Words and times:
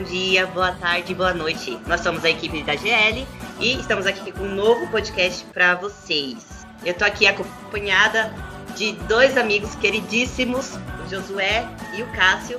bom 0.00 0.04
dia, 0.04 0.46
boa 0.46 0.72
tarde, 0.72 1.14
boa 1.14 1.34
noite. 1.34 1.78
Nós 1.86 2.00
somos 2.00 2.24
a 2.24 2.30
equipe 2.30 2.62
da 2.62 2.74
GL 2.74 3.26
e 3.60 3.78
estamos 3.78 4.06
aqui 4.06 4.32
com 4.32 4.44
um 4.44 4.54
novo 4.54 4.88
podcast 4.88 5.44
para 5.52 5.74
vocês. 5.74 6.66
Eu 6.82 6.94
tô 6.94 7.04
aqui 7.04 7.26
acompanhada 7.26 8.32
de 8.74 8.92
dois 9.06 9.36
amigos 9.36 9.74
queridíssimos, 9.74 10.78
o 11.04 11.10
Josué 11.10 11.68
e 11.94 12.02
o 12.02 12.06
Cássio. 12.12 12.58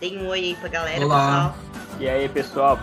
Deem 0.00 0.18
um 0.18 0.26
oi 0.26 0.40
aí 0.40 0.56
pra 0.56 0.68
galera, 0.68 1.04
Olá. 1.04 1.54
pessoal. 1.54 2.00
E 2.00 2.08
aí, 2.08 2.28
pessoal? 2.28 2.78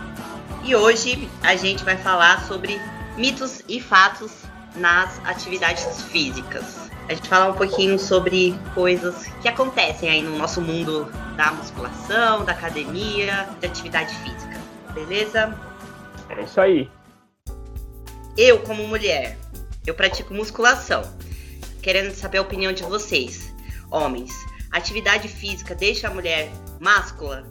E 0.64 0.74
hoje 0.74 1.28
a 1.42 1.54
gente 1.54 1.84
vai 1.84 1.98
falar 1.98 2.46
sobre 2.46 2.80
mitos 3.18 3.62
e 3.68 3.78
fatos 3.78 4.32
nas 4.74 5.20
atividades 5.26 6.00
físicas. 6.04 6.90
A 7.08 7.14
gente 7.14 7.28
falar 7.28 7.48
um 7.48 7.54
pouquinho 7.54 7.98
sobre 7.98 8.58
coisas 8.74 9.26
que 9.40 9.48
acontecem 9.48 10.08
aí 10.08 10.22
no 10.22 10.36
nosso 10.38 10.60
mundo 10.60 11.10
da 11.36 11.52
musculação, 11.52 12.44
da 12.44 12.52
academia, 12.52 13.48
da 13.60 13.68
atividade 13.68 14.14
física. 14.16 14.60
Beleza? 14.94 15.58
É 16.28 16.42
isso 16.42 16.60
aí. 16.60 16.90
Eu, 18.36 18.60
como 18.60 18.86
mulher, 18.86 19.36
eu 19.86 19.94
pratico 19.94 20.32
musculação. 20.32 21.02
Querendo 21.82 22.14
saber 22.14 22.38
a 22.38 22.42
opinião 22.42 22.72
de 22.72 22.82
vocês, 22.84 23.52
homens. 23.90 24.32
Atividade 24.70 25.28
física 25.28 25.74
deixa 25.74 26.08
a 26.08 26.14
mulher 26.14 26.50
máscula? 26.80 27.44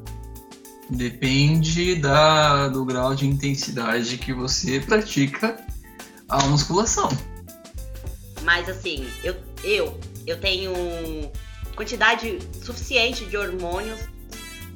Depende 0.90 1.96
da, 1.96 2.68
do 2.68 2.84
grau 2.84 3.14
de 3.14 3.28
intensidade 3.28 4.18
que 4.18 4.34
você 4.34 4.80
pratica 4.80 5.64
a 6.28 6.46
musculação. 6.48 7.10
Mas 8.44 8.68
assim, 8.70 9.08
eu, 9.24 9.36
eu, 9.64 10.00
eu 10.26 10.40
tenho 10.40 10.74
quantidade 11.76 12.40
suficiente 12.64 13.26
de 13.26 13.38
hormônios 13.38 14.00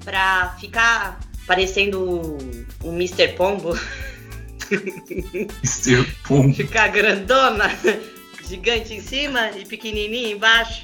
para 0.04 0.56
ficar 0.60 1.20
parecendo 1.46 2.38
um 2.84 2.94
Mr. 2.94 3.30
Pombo, 3.36 3.78
Mr. 4.72 6.04
Pum. 6.24 6.54
ficar 6.54 6.88
grandona, 6.90 7.70
gigante 8.48 8.94
em 8.94 9.02
cima 9.02 9.52
e 9.52 9.66
pequenininha 9.66 10.32
embaixo. 10.32 10.84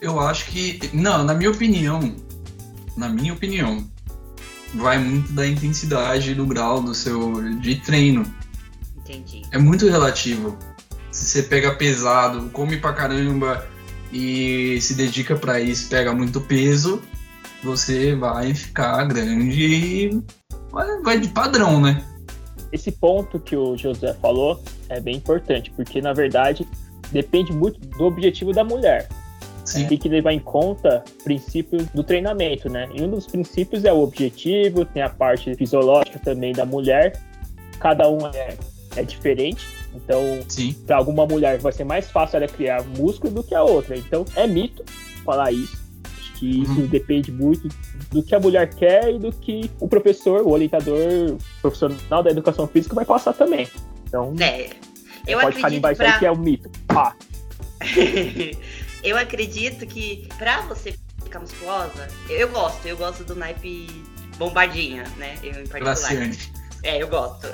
Eu 0.00 0.20
acho 0.20 0.46
que. 0.46 0.90
Não, 0.92 1.24
na 1.24 1.34
minha 1.34 1.50
opinião. 1.50 2.14
Na 2.96 3.08
minha 3.08 3.32
opinião. 3.32 3.88
Vai 4.74 4.98
muito 4.98 5.32
da 5.32 5.46
intensidade 5.46 6.32
e 6.32 6.34
do 6.34 6.44
grau 6.46 6.82
do 6.82 6.94
seu 6.94 7.58
de 7.60 7.76
treino. 7.76 8.24
Entendi. 8.98 9.42
É 9.52 9.58
muito 9.58 9.88
relativo. 9.88 10.58
Você 11.24 11.42
pega 11.42 11.74
pesado, 11.74 12.50
come 12.50 12.76
pra 12.76 12.92
caramba 12.92 13.66
e 14.12 14.78
se 14.82 14.94
dedica 14.94 15.34
pra 15.34 15.58
isso, 15.58 15.88
pega 15.88 16.12
muito 16.12 16.38
peso, 16.38 17.02
você 17.62 18.14
vai 18.14 18.54
ficar 18.54 19.04
grande 19.06 19.64
e 19.64 20.22
vai, 20.70 21.00
vai 21.00 21.18
de 21.18 21.28
padrão, 21.28 21.80
né? 21.80 22.04
Esse 22.70 22.92
ponto 22.92 23.40
que 23.40 23.56
o 23.56 23.74
José 23.74 24.12
falou 24.20 24.62
é 24.90 25.00
bem 25.00 25.16
importante, 25.16 25.70
porque 25.70 26.02
na 26.02 26.12
verdade 26.12 26.68
depende 27.10 27.52
muito 27.52 27.80
do 27.80 28.04
objetivo 28.04 28.52
da 28.52 28.62
mulher. 28.62 29.08
Sim. 29.64 29.86
Tem 29.86 29.96
que 29.96 30.10
levar 30.10 30.32
em 30.32 30.40
conta 30.40 31.02
princípios 31.24 31.86
do 31.86 32.04
treinamento, 32.04 32.68
né? 32.68 32.86
E 32.94 33.00
um 33.00 33.10
dos 33.10 33.26
princípios 33.26 33.86
é 33.86 33.92
o 33.92 34.02
objetivo, 34.02 34.84
tem 34.84 35.02
a 35.02 35.08
parte 35.08 35.54
fisiológica 35.54 36.18
também 36.18 36.52
da 36.52 36.66
mulher. 36.66 37.18
Cada 37.80 38.10
um 38.10 38.26
é, 38.26 38.58
é 38.94 39.02
diferente. 39.02 39.66
Então, 39.94 40.40
Sim. 40.48 40.72
para 40.86 40.96
alguma 40.96 41.24
mulher 41.26 41.58
vai 41.58 41.72
ser 41.72 41.84
mais 41.84 42.10
fácil 42.10 42.36
ela 42.38 42.48
criar 42.48 42.82
músculo 42.98 43.32
do 43.32 43.42
que 43.42 43.54
a 43.54 43.62
outra. 43.62 43.96
Então, 43.96 44.24
é 44.34 44.46
mito 44.46 44.84
falar 45.24 45.52
isso. 45.52 45.76
Acho 46.18 46.32
que 46.34 46.62
isso 46.62 46.80
Uhum. 46.80 46.86
depende 46.86 47.30
muito 47.32 47.68
do 48.10 48.22
que 48.22 48.34
a 48.34 48.40
mulher 48.40 48.74
quer 48.74 49.14
e 49.14 49.18
do 49.18 49.30
que 49.32 49.70
o 49.80 49.86
professor, 49.88 50.42
o 50.42 50.50
orientador 50.50 51.36
profissional 51.62 52.22
da 52.22 52.30
educação 52.30 52.66
física 52.66 52.94
vai 52.94 53.04
passar 53.04 53.32
também. 53.32 53.68
Então, 54.06 54.34
É, 54.40 54.70
eu 55.26 55.38
pode 55.40 55.46
acredito 55.58 55.62
carimbar 55.62 55.92
isso 55.92 56.02
aí 56.02 56.08
pra... 56.10 56.18
que 56.18 56.26
é 56.26 56.30
o 56.30 56.36
mito. 56.38 56.68
Pá. 56.88 57.16
eu 59.02 59.16
acredito 59.16 59.86
que 59.86 60.28
pra 60.38 60.62
você 60.62 60.94
ficar 61.22 61.40
musculosa, 61.40 62.08
eu 62.28 62.48
gosto, 62.48 62.86
eu 62.86 62.96
gosto 62.96 63.24
do 63.24 63.34
naipe 63.34 63.86
bombardinha, 64.38 65.04
né? 65.16 65.36
Eu 65.42 65.50
em 65.62 65.66
particular. 65.66 65.80
Graciane. 65.80 66.36
É, 66.84 67.02
eu 67.02 67.08
gosto. 67.08 67.46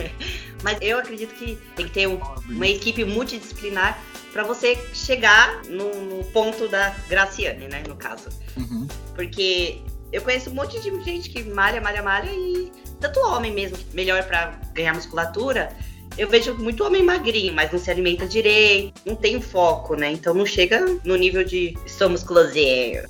Mas 0.62 0.78
eu 0.80 0.98
acredito 0.98 1.34
que 1.34 1.56
tem 1.76 1.86
que 1.86 1.92
ter 1.92 2.06
um- 2.08 2.20
uma 2.48 2.66
equipe 2.66 3.04
multidisciplinar 3.04 3.98
pra 4.32 4.42
você 4.42 4.78
chegar 4.92 5.62
no, 5.68 5.94
no 6.18 6.24
ponto 6.24 6.66
da 6.68 6.94
Graciane, 7.08 7.68
né? 7.68 7.82
No 7.88 7.94
caso. 7.96 8.28
Uhum. 8.56 8.86
Porque 9.14 9.78
eu 10.12 10.20
conheço 10.22 10.50
um 10.50 10.54
monte 10.54 10.80
de 10.80 10.90
gente 11.04 11.30
que 11.30 11.42
malha, 11.44 11.80
malha, 11.80 12.02
malha 12.02 12.30
e 12.30 12.70
tanto 13.00 13.20
homem 13.20 13.52
mesmo, 13.52 13.78
melhor 13.94 14.22
pra 14.24 14.58
ganhar 14.74 14.94
musculatura. 14.94 15.74
Eu 16.18 16.28
vejo 16.28 16.54
muito 16.54 16.84
homem 16.84 17.02
magrinho, 17.02 17.54
mas 17.54 17.70
não 17.72 17.78
se 17.78 17.90
alimenta 17.90 18.26
direito, 18.26 19.00
não 19.06 19.14
tem 19.14 19.40
foco, 19.40 19.94
né? 19.94 20.10
Então 20.12 20.34
não 20.34 20.44
chega 20.44 20.84
no 21.04 21.16
nível 21.16 21.44
de 21.44 21.76
sou 21.86 22.08
musculosinho. 22.10 23.02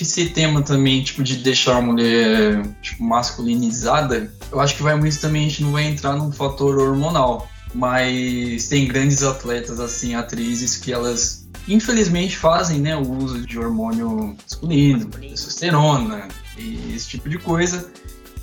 Esse 0.00 0.30
tema 0.30 0.62
também, 0.62 1.02
tipo, 1.02 1.22
de 1.22 1.36
deixar 1.36 1.76
a 1.76 1.80
mulher, 1.80 2.62
tipo, 2.82 3.02
masculinizada, 3.04 4.32
eu 4.52 4.60
acho 4.60 4.76
que 4.76 4.82
vai 4.82 4.94
muito 4.94 5.18
também, 5.18 5.46
a 5.46 5.48
gente 5.48 5.62
não 5.62 5.72
vai 5.72 5.84
entrar 5.84 6.14
num 6.14 6.30
fator 6.30 6.78
hormonal, 6.78 7.48
mas 7.74 8.68
tem 8.68 8.86
grandes 8.86 9.22
atletas, 9.22 9.80
assim, 9.80 10.14
atrizes, 10.14 10.76
que 10.76 10.92
elas, 10.92 11.48
infelizmente, 11.66 12.36
fazem, 12.36 12.78
né, 12.78 12.94
o 12.94 13.10
uso 13.16 13.46
de 13.46 13.58
hormônio 13.58 14.36
masculino, 14.42 15.06
testosterona 15.06 16.28
e 16.58 16.94
esse 16.94 17.08
tipo 17.08 17.28
de 17.28 17.38
coisa, 17.38 17.90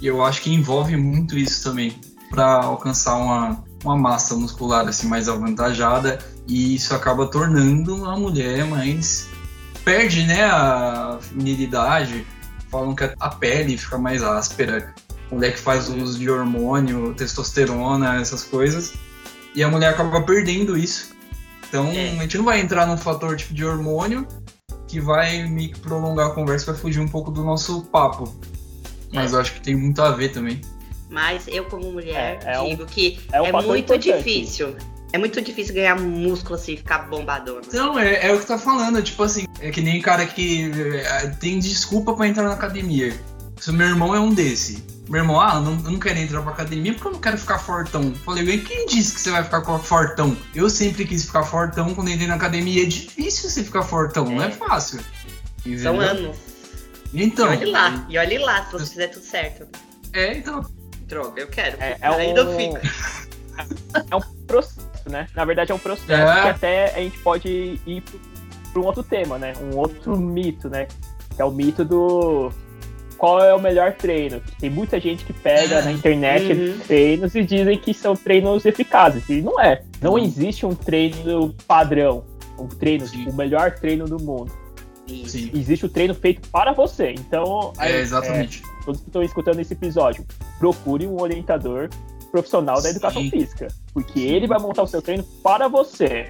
e 0.01 0.07
eu 0.07 0.25
acho 0.25 0.41
que 0.41 0.51
envolve 0.51 0.97
muito 0.97 1.37
isso 1.37 1.63
também, 1.63 1.95
para 2.29 2.63
alcançar 2.63 3.15
uma, 3.15 3.63
uma 3.83 3.95
massa 3.95 4.35
muscular, 4.35 4.87
assim, 4.87 5.07
mais 5.07 5.29
avantajada, 5.29 6.19
e 6.47 6.73
isso 6.75 6.95
acaba 6.95 7.27
tornando 7.27 8.05
a 8.05 8.17
mulher 8.17 8.65
mais 8.65 9.29
perde, 9.85 10.23
né, 10.25 10.45
a 10.45 11.17
feminilidade. 11.21 12.25
Falam 12.69 12.93
que 12.93 13.03
a 13.19 13.29
pele 13.29 13.77
fica 13.77 13.97
mais 13.97 14.21
áspera. 14.21 14.93
Mulher 15.31 15.53
que 15.53 15.59
faz 15.59 15.89
uso 15.89 16.17
de 16.17 16.29
hormônio, 16.29 17.13
testosterona, 17.13 18.19
essas 18.19 18.43
coisas. 18.43 18.93
E 19.55 19.61
a 19.63 19.67
mulher 19.69 19.89
acaba 19.89 20.21
perdendo 20.21 20.77
isso. 20.77 21.11
Então, 21.67 21.87
É. 21.87 22.09
a 22.17 22.21
gente 22.21 22.37
não 22.37 22.45
vai 22.45 22.59
entrar 22.59 22.85
num 22.87 22.97
fator 22.97 23.35
tipo 23.37 23.53
de 23.53 23.63
hormônio 23.63 24.27
que 24.87 24.99
vai 24.99 25.47
meio 25.47 25.71
que 25.71 25.79
prolongar 25.79 26.27
a 26.27 26.31
conversa, 26.31 26.71
vai 26.71 26.81
fugir 26.81 26.99
um 26.99 27.07
pouco 27.07 27.29
do 27.29 27.43
nosso 27.43 27.83
papo. 27.85 28.33
Mas 29.13 29.31
É. 29.31 29.35
eu 29.35 29.39
acho 29.39 29.53
que 29.53 29.61
tem 29.61 29.75
muito 29.75 30.01
a 30.01 30.11
ver 30.11 30.29
também. 30.29 30.61
Mas 31.09 31.47
eu, 31.47 31.65
como 31.65 31.91
mulher, 31.91 32.39
É, 32.43 32.53
é 32.53 32.59
um- 32.61 32.69
digo 32.69 32.85
que 32.85 33.19
é 33.31 33.41
um 33.41 33.45
é 33.45 33.51
muito 33.51 33.75
importante. 33.93 34.13
difícil. 34.13 34.75
É 35.11 35.17
muito 35.17 35.41
difícil 35.41 35.73
ganhar 35.73 35.99
músculo 35.99 36.53
assim, 36.55 36.77
ficar 36.77 37.09
bombadona. 37.09 37.61
Não, 37.73 37.97
é, 37.97 38.27
é 38.27 38.33
o 38.33 38.39
que 38.39 38.45
tá 38.45 38.59
falando, 38.59 39.01
tipo 39.01 39.23
assim, 39.23 39.45
é 39.59 39.71
que 39.71 39.81
nem 39.81 39.99
cara 40.01 40.23
que 40.27 40.71
é, 41.03 41.27
tem 41.39 41.57
desculpa 41.59 42.13
pra 42.13 42.27
entrar 42.27 42.43
na 42.43 42.53
academia. 42.53 43.19
Se 43.59 43.71
meu 43.71 43.87
irmão 43.87 44.13
é 44.13 44.19
um 44.19 44.31
desse. 44.31 44.83
Meu 45.09 45.21
irmão, 45.21 45.41
ah, 45.41 45.59
não, 45.59 45.71
eu 45.73 45.91
não 45.91 45.99
quero 45.99 46.19
entrar 46.19 46.41
pra 46.43 46.51
academia 46.51 46.93
porque 46.93 47.07
eu 47.07 47.11
não 47.13 47.19
quero 47.19 47.37
ficar 47.37 47.57
fortão. 47.57 48.13
Falei, 48.23 48.45
"Ué, 48.47 48.57
quem 48.59 48.85
disse 48.85 49.15
que 49.15 49.21
você 49.21 49.31
vai 49.31 49.43
ficar 49.43 49.63
fortão? 49.79 50.37
Eu 50.53 50.69
sempre 50.69 51.03
quis 51.03 51.25
ficar 51.25 51.43
fortão 51.43 51.95
quando 51.95 52.09
entrei 52.11 52.27
na 52.27 52.35
academia. 52.35 52.83
É 52.83 52.85
difícil 52.85 53.49
você 53.49 53.63
ficar 53.63 53.81
fortão, 53.81 54.25
não 54.25 54.43
é 54.43 54.47
É. 54.47 54.51
fácil. 54.51 54.99
São 54.99 55.95
Entendeu? 55.95 56.01
anos. 56.01 56.37
Então. 57.11 57.51
e 57.51 57.57
olhe 57.57 57.65
lá, 57.71 58.05
e 58.07 58.17
olhe 58.19 58.37
lá, 58.37 58.65
se 58.65 58.71
você 58.73 58.85
fizer 58.85 59.07
tudo 59.07 59.25
certo. 59.25 59.67
É, 60.13 60.37
então. 60.37 60.63
Droga, 61.07 61.41
eu 61.41 61.47
quero. 61.47 61.75
É, 61.81 61.97
é 61.99 62.07
Ainda 62.07 62.47
um- 62.47 62.55
fico. 62.55 62.77
é 64.11 64.15
um 64.15 64.21
processo, 64.45 65.09
né? 65.09 65.27
Na 65.35 65.43
verdade 65.43 65.71
é 65.71 65.75
um 65.75 65.79
processo 65.79 66.11
É. 66.11 66.41
que 66.43 66.47
até 66.49 66.93
a 66.95 66.99
gente 66.99 67.17
pode 67.19 67.81
ir 67.85 68.03
para 68.71 68.79
um 68.79 68.85
outro 68.85 69.01
tema, 69.01 69.39
né? 69.39 69.53
Um 69.59 69.75
outro 69.75 70.15
mito, 70.15 70.69
né? 70.69 70.87
Que 71.35 71.41
é 71.41 71.45
o 71.45 71.49
mito 71.51 71.83
do 71.83 72.51
qual 73.19 73.43
é 73.43 73.53
o 73.53 73.59
melhor 73.61 73.93
treino. 73.93 74.41
Tem 74.59 74.69
muita 74.69 74.99
gente 74.99 75.23
que 75.25 75.33
pega 75.33 75.75
É. 75.75 75.81
na 75.83 75.91
internet 75.91 76.51
Uhum. 76.53 76.79
treinos 76.87 77.35
e 77.35 77.43
dizem 77.43 77.77
que 77.77 77.93
são 77.93 78.15
treinos 78.15 78.65
eficazes. 78.65 79.27
E 79.29 79.41
não 79.41 79.59
é. 79.59 79.83
Não 80.01 80.13
Uhum. 80.13 80.19
existe 80.19 80.65
um 80.65 80.73
treino 80.73 81.53
padrão. 81.67 82.23
Um 82.57 82.67
treino, 82.67 83.05
Sim. 83.05 83.19
tipo, 83.19 83.29
o 83.31 83.33
melhor 83.35 83.71
treino 83.75 84.05
do 84.05 84.17
mundo. 84.23 84.51
Sim. 85.25 85.49
Existe 85.53 85.85
o 85.85 85.89
treino 85.89 86.13
feito 86.13 86.47
para 86.49 86.71
você. 86.71 87.11
Então, 87.11 87.73
aí, 87.77 87.93
É, 87.93 87.99
exatamente. 88.01 88.61
todos 88.85 89.01
que 89.01 89.07
estão 89.07 89.23
escutando 89.23 89.59
esse 89.59 89.73
episódio, 89.73 90.23
procure 90.59 91.05
um 91.07 91.19
orientador 91.21 91.89
profissional 92.31 92.79
da 92.81 92.89
educação 92.91 93.21
Sim. 93.23 93.29
física, 93.31 93.67
porque 93.93 94.19
ele 94.19 94.45
vai 94.45 94.59
montar 94.59 94.83
o 94.83 94.87
seu 94.87 95.01
treino 95.01 95.23
para 95.43 95.67
você. 95.67 96.27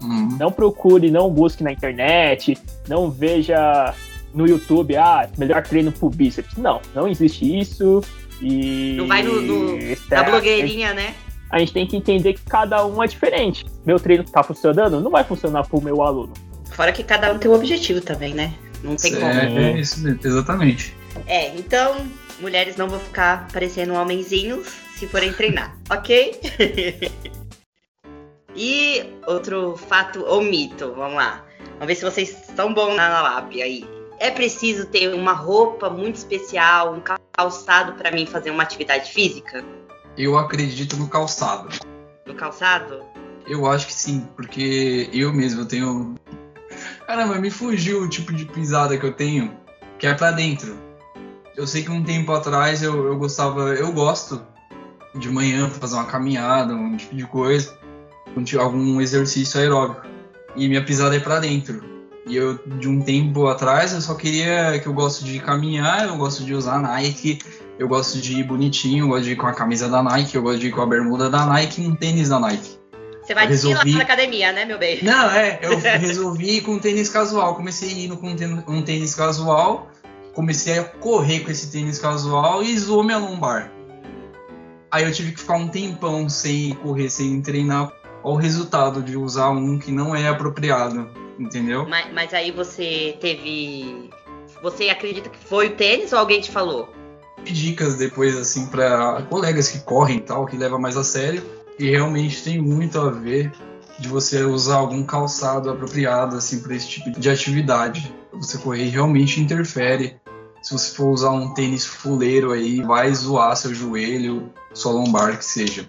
Uhum. 0.00 0.36
Não 0.38 0.52
procure, 0.52 1.10
não 1.10 1.28
busque 1.30 1.64
na 1.64 1.72
internet, 1.72 2.56
não 2.88 3.10
veja 3.10 3.92
no 4.34 4.46
YouTube, 4.46 4.96
ah, 4.96 5.28
melhor 5.38 5.62
treino 5.62 5.92
pro 5.92 6.10
bíceps. 6.10 6.56
Não, 6.56 6.80
não 6.94 7.06
existe 7.08 7.58
isso. 7.58 8.02
E 8.42 8.94
Não 8.96 9.06
vai 9.06 9.22
no- 9.22 9.40
no- 9.40 9.78
Da 10.08 10.22
blogueirinha, 10.24 10.92
né? 10.92 11.14
A 11.50 11.58
gente 11.60 11.72
tem 11.72 11.86
que 11.86 11.96
entender 11.96 12.34
que 12.34 12.42
cada 12.42 12.84
um 12.84 13.02
é 13.02 13.06
diferente. 13.06 13.64
Meu 13.86 13.98
treino 14.00 14.24
tá 14.24 14.42
funcionando, 14.42 15.00
não 15.00 15.10
vai 15.10 15.22
funcionar 15.22 15.66
pro 15.66 15.80
meu 15.80 16.02
aluno. 16.02 16.32
Fora 16.72 16.90
que 16.90 17.04
cada 17.04 17.32
um 17.32 17.38
tem 17.38 17.48
um 17.50 17.54
objetivo 17.54 18.00
também, 18.00 18.34
né? 18.34 18.52
Não 18.82 18.96
tem 18.96 19.14
como. 19.14 19.26
É, 19.26 19.72
é 19.74 19.80
isso 19.80 20.00
mesmo, 20.00 20.18
exatamente. 20.24 20.94
É, 21.28 21.56
então, 21.56 21.94
mulheres 22.40 22.76
não 22.76 22.88
vão 22.88 22.98
ficar 22.98 23.46
parecendo 23.52 23.94
homenzinhos 23.94 24.66
se 24.98 25.06
forem 25.06 25.32
treinar, 25.32 25.78
ok? 25.88 26.40
e 28.56 29.04
outro 29.26 29.76
fato 29.76 30.24
ou 30.26 30.42
mito, 30.42 30.92
vamos 30.96 31.16
lá. 31.16 31.44
Vamos 31.74 31.86
ver 31.86 31.94
se 31.94 32.04
vocês 32.04 32.30
estão 32.48 32.74
bons 32.74 32.96
na 32.96 33.22
lápia 33.22 33.64
aí. 33.64 33.84
É 34.18 34.30
preciso 34.30 34.86
ter 34.86 35.12
uma 35.14 35.32
roupa 35.32 35.90
muito 35.90 36.16
especial, 36.16 36.94
um 36.94 37.02
calçado 37.32 37.94
para 37.94 38.10
mim 38.10 38.26
fazer 38.26 38.50
uma 38.50 38.62
atividade 38.62 39.12
física? 39.12 39.64
Eu 40.16 40.38
acredito 40.38 40.96
no 40.96 41.08
calçado. 41.08 41.68
No 42.24 42.34
calçado? 42.34 43.02
Eu 43.46 43.66
acho 43.66 43.86
que 43.86 43.92
sim, 43.92 44.26
porque 44.36 45.10
eu 45.12 45.32
mesmo 45.32 45.66
tenho. 45.66 46.14
Caramba, 47.06 47.38
me 47.38 47.50
fugiu 47.50 48.02
o 48.02 48.08
tipo 48.08 48.32
de 48.32 48.44
pisada 48.46 48.96
que 48.96 49.04
eu 49.04 49.12
tenho, 49.12 49.54
que 49.98 50.06
é 50.06 50.14
para 50.14 50.30
dentro. 50.30 50.78
Eu 51.56 51.66
sei 51.66 51.82
que 51.82 51.90
um 51.90 52.02
tempo 52.02 52.32
atrás 52.32 52.82
eu, 52.82 53.06
eu 53.06 53.18
gostava, 53.18 53.74
eu 53.74 53.92
gosto 53.92 54.44
de 55.14 55.30
manhã 55.30 55.68
fazer 55.68 55.94
uma 55.94 56.06
caminhada, 56.06 56.74
um 56.74 56.96
tipo 56.96 57.14
de 57.14 57.26
coisa, 57.26 57.78
algum 58.58 59.00
exercício 59.00 59.60
aeróbico. 59.60 60.06
E 60.56 60.68
minha 60.68 60.84
pisada 60.84 61.16
é 61.16 61.20
para 61.20 61.40
dentro. 61.40 61.93
E 62.26 62.36
eu, 62.36 62.58
de 62.78 62.88
um 62.88 63.02
tempo 63.02 63.46
atrás, 63.46 63.92
eu 63.92 64.00
só 64.00 64.14
queria 64.14 64.78
que 64.78 64.86
eu 64.86 64.94
gosto 64.94 65.24
de 65.24 65.38
caminhar, 65.38 66.08
eu 66.08 66.16
gosto 66.16 66.42
de 66.42 66.54
usar 66.54 66.80
Nike, 66.80 67.38
eu 67.78 67.86
gosto 67.86 68.18
de 68.18 68.40
ir 68.40 68.44
bonitinho, 68.44 69.04
eu 69.04 69.08
gosto 69.08 69.24
de 69.24 69.32
ir 69.32 69.36
com 69.36 69.46
a 69.46 69.52
camisa 69.52 69.88
da 69.88 70.02
Nike, 70.02 70.34
eu 70.34 70.42
gosto 70.42 70.58
de 70.58 70.68
ir 70.68 70.70
com 70.70 70.80
a 70.80 70.86
bermuda 70.86 71.28
da 71.28 71.44
Nike 71.44 71.82
e 71.82 71.86
um 71.86 71.94
tênis 71.94 72.30
da 72.30 72.40
Nike. 72.40 72.78
Você 73.22 73.34
vai 73.34 73.46
resolvi... 73.46 73.92
na 73.92 74.02
academia, 74.02 74.52
né, 74.52 74.64
meu 74.64 74.78
bem? 74.78 75.02
Não, 75.02 75.30
é, 75.30 75.58
eu 75.62 75.78
resolvi 75.78 76.58
ir 76.58 76.60
com 76.62 76.78
tênis 76.78 77.08
casual. 77.08 77.54
Comecei 77.54 78.04
indo 78.04 78.16
com 78.16 78.34
um 78.68 78.82
tênis 78.82 79.14
casual, 79.14 79.90
comecei 80.34 80.78
a 80.78 80.84
correr 80.84 81.40
com 81.40 81.50
esse 81.50 81.70
tênis 81.70 81.98
casual 81.98 82.62
e 82.62 82.78
zoou 82.78 83.02
minha 83.02 83.18
lombar. 83.18 83.70
Aí 84.90 85.04
eu 85.04 85.12
tive 85.12 85.32
que 85.32 85.40
ficar 85.40 85.56
um 85.56 85.68
tempão 85.68 86.28
sem 86.28 86.74
correr, 86.76 87.10
sem 87.10 87.40
treinar. 87.42 87.92
Olha 88.24 88.34
o 88.34 88.38
resultado 88.38 89.02
de 89.02 89.18
usar 89.18 89.50
um 89.50 89.78
que 89.78 89.92
não 89.92 90.16
é 90.16 90.26
apropriado, 90.28 91.08
entendeu? 91.38 91.86
Mas, 91.86 92.12
mas 92.12 92.34
aí 92.34 92.50
você 92.50 93.16
teve. 93.20 94.10
Você 94.62 94.88
acredita 94.88 95.28
que 95.28 95.38
foi 95.38 95.68
o 95.68 95.76
tênis 95.76 96.12
ou 96.12 96.18
alguém 96.18 96.40
te 96.40 96.50
falou? 96.50 96.88
Dicas 97.44 97.96
depois, 97.96 98.34
assim, 98.34 98.66
para 98.66 99.20
colegas 99.28 99.68
que 99.68 99.80
correm 99.80 100.16
e 100.16 100.20
tal, 100.22 100.46
que 100.46 100.56
levam 100.56 100.80
mais 100.80 100.96
a 100.96 101.04
sério 101.04 101.42
e 101.78 101.90
realmente 101.90 102.42
tem 102.42 102.58
muito 102.58 102.98
a 102.98 103.10
ver 103.10 103.52
de 103.98 104.08
você 104.08 104.42
usar 104.42 104.76
algum 104.76 105.04
calçado 105.04 105.70
apropriado 105.70 106.36
assim 106.36 106.60
para 106.60 106.74
esse 106.74 106.88
tipo 106.88 107.10
de 107.10 107.30
atividade. 107.30 108.12
Você 108.32 108.58
correr 108.58 108.88
realmente 108.88 109.40
interfere. 109.40 110.16
Se 110.62 110.72
você 110.72 110.94
for 110.94 111.08
usar 111.08 111.30
um 111.30 111.52
tênis 111.52 111.84
fuleiro 111.84 112.52
aí, 112.52 112.80
vai 112.80 113.12
zoar 113.14 113.54
seu 113.54 113.74
joelho, 113.74 114.50
sua 114.72 114.92
lombar, 114.92 115.36
que 115.36 115.44
seja. 115.44 115.88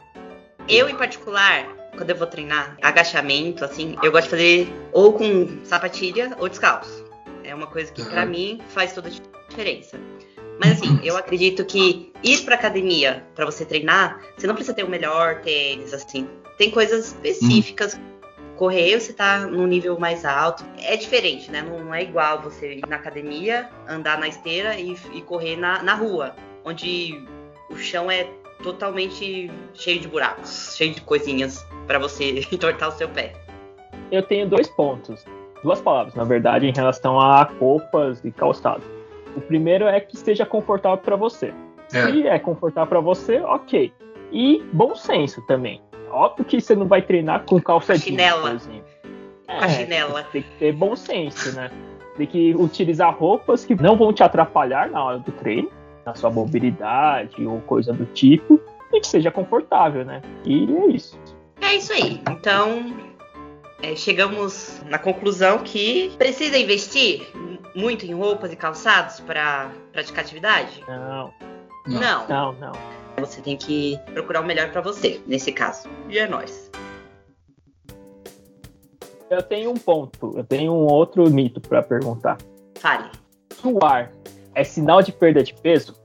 Eu, 0.67 0.89
em 0.89 0.95
particular, 0.95 1.75
quando 1.95 2.09
eu 2.09 2.15
vou 2.15 2.27
treinar 2.27 2.77
agachamento, 2.81 3.63
assim, 3.65 3.95
eu 4.03 4.12
gosto 4.12 4.25
de 4.25 4.30
fazer 4.30 4.68
ou 4.92 5.13
com 5.13 5.63
sapatilha 5.63 6.36
ou 6.39 6.50
descalço. 6.50 7.06
É 7.44 7.53
uma 7.53 7.68
coisa 7.68 7.92
que, 7.92 8.01
uhum. 8.01 8.09
para 8.09 8.25
mim, 8.25 8.59
faz 8.69 8.94
toda 8.94 9.09
a 9.09 9.12
diferença. 9.50 10.00
Mas 10.59 10.74
assim, 10.74 11.00
eu 11.03 11.18
acredito 11.18 11.65
que 11.65 12.12
ir 12.24 12.42
pra 12.44 12.56
academia 12.56 13.25
para 13.36 13.45
você 13.45 13.65
treinar, 13.65 14.21
você 14.38 14.47
não 14.47 14.56
precisa 14.56 14.75
ter 14.75 14.83
o 14.83 14.89
melhor 14.89 15.42
tênis, 15.42 15.94
assim. 15.94 16.27
Tem 16.57 16.71
coisas 16.71 17.07
específicas. 17.07 17.95
Hum. 17.95 18.15
Correr, 18.56 18.98
você 18.98 19.12
tá 19.12 19.39
num 19.39 19.68
nível 19.68 20.00
mais 20.00 20.24
alto. 20.24 20.63
É 20.80 20.95
diferente, 20.95 21.51
né? 21.51 21.62
Não 21.62 21.94
é 21.94 22.03
igual 22.03 22.41
você 22.41 22.75
ir 22.75 22.88
na 22.88 22.95
academia, 22.95 23.69
andar 23.86 24.18
na 24.18 24.30
esteira 24.30 24.80
e, 24.80 24.95
e 25.13 25.21
correr 25.21 25.57
na, 25.57 25.83
na 25.83 25.94
rua, 25.94 26.33
onde 26.63 27.21
o 27.69 27.75
chão 27.75 28.09
é 28.09 28.25
totalmente 28.63 29.49
cheio 29.73 29.99
de 29.99 30.07
buracos, 30.07 30.75
cheio 30.77 30.93
de 30.93 31.01
coisinhas 31.01 31.65
para 31.87 31.99
você 31.99 32.41
entortar 32.51 32.89
o 32.89 32.91
seu 32.91 33.09
pé. 33.09 33.33
Eu 34.11 34.23
tenho 34.23 34.47
dois 34.47 34.67
pontos, 34.69 35.25
duas 35.63 35.81
palavras, 35.81 36.15
na 36.15 36.23
verdade, 36.23 36.67
em 36.67 36.73
relação 36.73 37.19
a 37.19 37.43
roupas 37.43 38.23
e 38.23 38.31
calçado. 38.31 38.83
O 39.35 39.41
primeiro 39.41 39.85
é 39.85 39.99
que 39.99 40.17
seja 40.17 40.45
confortável 40.45 40.99
para 40.99 41.15
você. 41.15 41.53
É. 41.93 42.11
Se 42.11 42.27
é 42.27 42.39
confortável 42.39 42.89
para 42.89 42.99
você, 42.99 43.39
ok. 43.41 43.91
E 44.31 44.63
bom 44.71 44.95
senso 44.95 45.41
também. 45.47 45.81
Óbvio 46.09 46.45
que 46.45 46.61
você 46.61 46.75
não 46.75 46.87
vai 46.87 47.01
treinar 47.01 47.43
com 47.45 47.59
calça 47.59 47.97
jeans, 47.97 48.33
por 48.33 48.51
exemplo. 48.51 48.83
É, 49.47 49.69
chinela. 49.69 50.23
Tem 50.31 50.41
que 50.41 50.49
ter 50.57 50.73
bom 50.73 50.95
senso, 50.95 51.55
né? 51.55 51.69
Tem 52.17 52.25
que 52.25 52.55
utilizar 52.55 53.15
roupas 53.15 53.65
que 53.65 53.75
não 53.75 53.97
vão 53.97 54.13
te 54.13 54.23
atrapalhar 54.23 54.89
na 54.89 55.03
hora 55.03 55.19
do 55.19 55.31
treino, 55.31 55.69
na 56.05 56.13
sua 56.13 56.29
mobilidade 56.29 57.45
ou 57.45 57.59
coisa 57.61 57.91
do 57.91 58.05
tipo, 58.07 58.59
e 58.93 59.01
que 59.01 59.07
seja 59.07 59.31
confortável, 59.31 60.05
né? 60.05 60.21
E 60.45 60.71
é 60.71 60.87
isso. 60.87 61.19
É 61.61 61.75
isso 61.75 61.91
aí. 61.91 62.21
Então, 62.29 62.95
é, 63.81 63.95
chegamos 63.95 64.81
na 64.85 64.99
conclusão 64.99 65.59
que 65.59 66.11
precisa 66.17 66.57
investir 66.57 67.27
muito 67.75 68.05
em 68.05 68.13
roupas 68.13 68.53
e 68.53 68.55
calçados 68.55 69.19
para 69.19 69.71
praticar 69.91 70.23
atividade? 70.23 70.83
Não. 70.87 71.33
Não. 71.87 72.27
Não, 72.27 72.53
não. 72.53 72.71
Você 73.19 73.41
tem 73.41 73.57
que 73.57 73.99
procurar 74.13 74.41
o 74.41 74.45
melhor 74.45 74.71
para 74.71 74.81
você, 74.81 75.21
nesse 75.25 75.51
caso. 75.51 75.89
E 76.09 76.17
é 76.19 76.27
nós. 76.27 76.69
Eu 79.29 79.41
tenho 79.41 79.71
um 79.71 79.75
ponto, 79.75 80.33
eu 80.37 80.43
tenho 80.43 80.71
um 80.71 80.85
outro 80.85 81.27
mito 81.29 81.59
para 81.59 81.81
perguntar. 81.81 82.37
Fale. 82.77 83.09
Suar 83.53 84.11
é 84.55 84.63
sinal 84.63 85.03
de 85.03 85.11
perda 85.11 85.43
de 85.43 85.53
peso? 85.53 85.95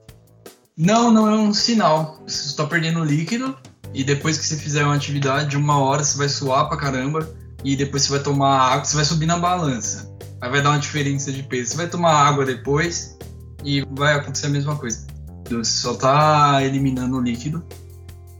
Não, 0.77 1.11
não 1.11 1.29
é 1.29 1.37
um 1.37 1.55
sinal. 1.55 2.21
Você 2.27 2.49
está 2.49 2.67
perdendo 2.67 3.05
líquido 3.05 3.57
e 3.95 4.05
depois 4.05 4.39
que 4.39 4.45
você 4.45 4.57
fizer 4.57 4.85
uma 4.85 4.95
atividade 4.95 5.51
de 5.51 5.57
uma 5.57 5.79
hora, 5.81 6.03
você 6.03 6.19
vai 6.19 6.29
suar 6.29 6.69
pra 6.69 6.77
caramba 6.77 7.29
e 7.65 7.77
depois 7.77 8.03
você 8.03 8.11
vai 8.11 8.21
tomar 8.21 8.73
água, 8.73 8.85
você 8.85 8.97
vai 8.97 9.05
subir 9.05 9.27
na 9.27 9.39
balança. 9.39 10.11
Aí 10.41 10.51
vai 10.51 10.63
dar 10.63 10.71
uma 10.71 10.79
diferença 10.79 11.31
de 11.31 11.43
peso. 11.43 11.71
Você 11.71 11.77
vai 11.77 11.89
tomar 11.89 12.13
água 12.13 12.45
depois 12.45 13.17
e 13.65 13.85
vai 13.91 14.15
acontecer 14.15 14.47
a 14.47 14.51
mesma 14.51 14.77
coisa. 14.77 15.07
Você 15.49 15.65
só 15.65 15.93
está 15.93 16.63
eliminando 16.63 17.17
o 17.17 17.21
líquido, 17.21 17.65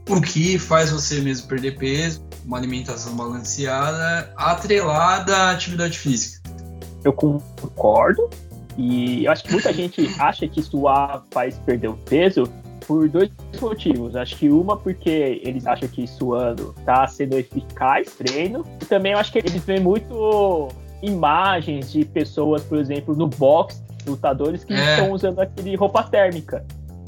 o 0.09 0.21
que 0.21 0.57
faz 0.57 0.89
você 0.91 1.21
mesmo 1.21 1.47
perder 1.47 1.77
peso, 1.77 2.25
uma 2.45 2.57
alimentação 2.57 3.15
balanceada, 3.15 4.33
atrelada 4.35 5.35
à 5.35 5.51
atividade 5.51 5.99
física. 5.99 6.41
Eu 7.03 7.13
concordo, 7.13 8.29
e 8.77 9.25
eu 9.25 9.31
acho 9.31 9.43
que 9.43 9.51
muita 9.51 9.73
gente 9.73 10.09
acha 10.19 10.47
que 10.47 10.61
suar 10.61 11.23
faz 11.31 11.57
perder 11.59 11.89
o 11.89 11.97
peso, 11.97 12.43
por 12.87 13.07
dois 13.07 13.29
motivos. 13.61 14.15
Acho 14.15 14.35
que 14.35 14.49
uma 14.49 14.75
porque 14.75 15.41
eles 15.43 15.65
acham 15.65 15.87
que 15.87 16.07
suando 16.07 16.75
tá 16.85 17.07
sendo 17.07 17.37
eficaz 17.37 18.15
treino. 18.15 18.65
E 18.81 18.85
também 18.85 19.13
eu 19.13 19.17
acho 19.17 19.31
que 19.31 19.37
eles 19.37 19.63
veem 19.63 19.79
muito 19.79 20.69
imagens 21.01 21.91
de 21.91 22.05
pessoas, 22.05 22.63
por 22.63 22.77
exemplo, 22.77 23.15
no 23.15 23.27
box, 23.27 23.81
lutadores 24.05 24.63
que 24.63 24.73
é. 24.73 24.93
estão 24.93 25.11
usando 25.11 25.39
aquele 25.39 25.75
roupa 25.75 26.03
térmica. 26.03 26.65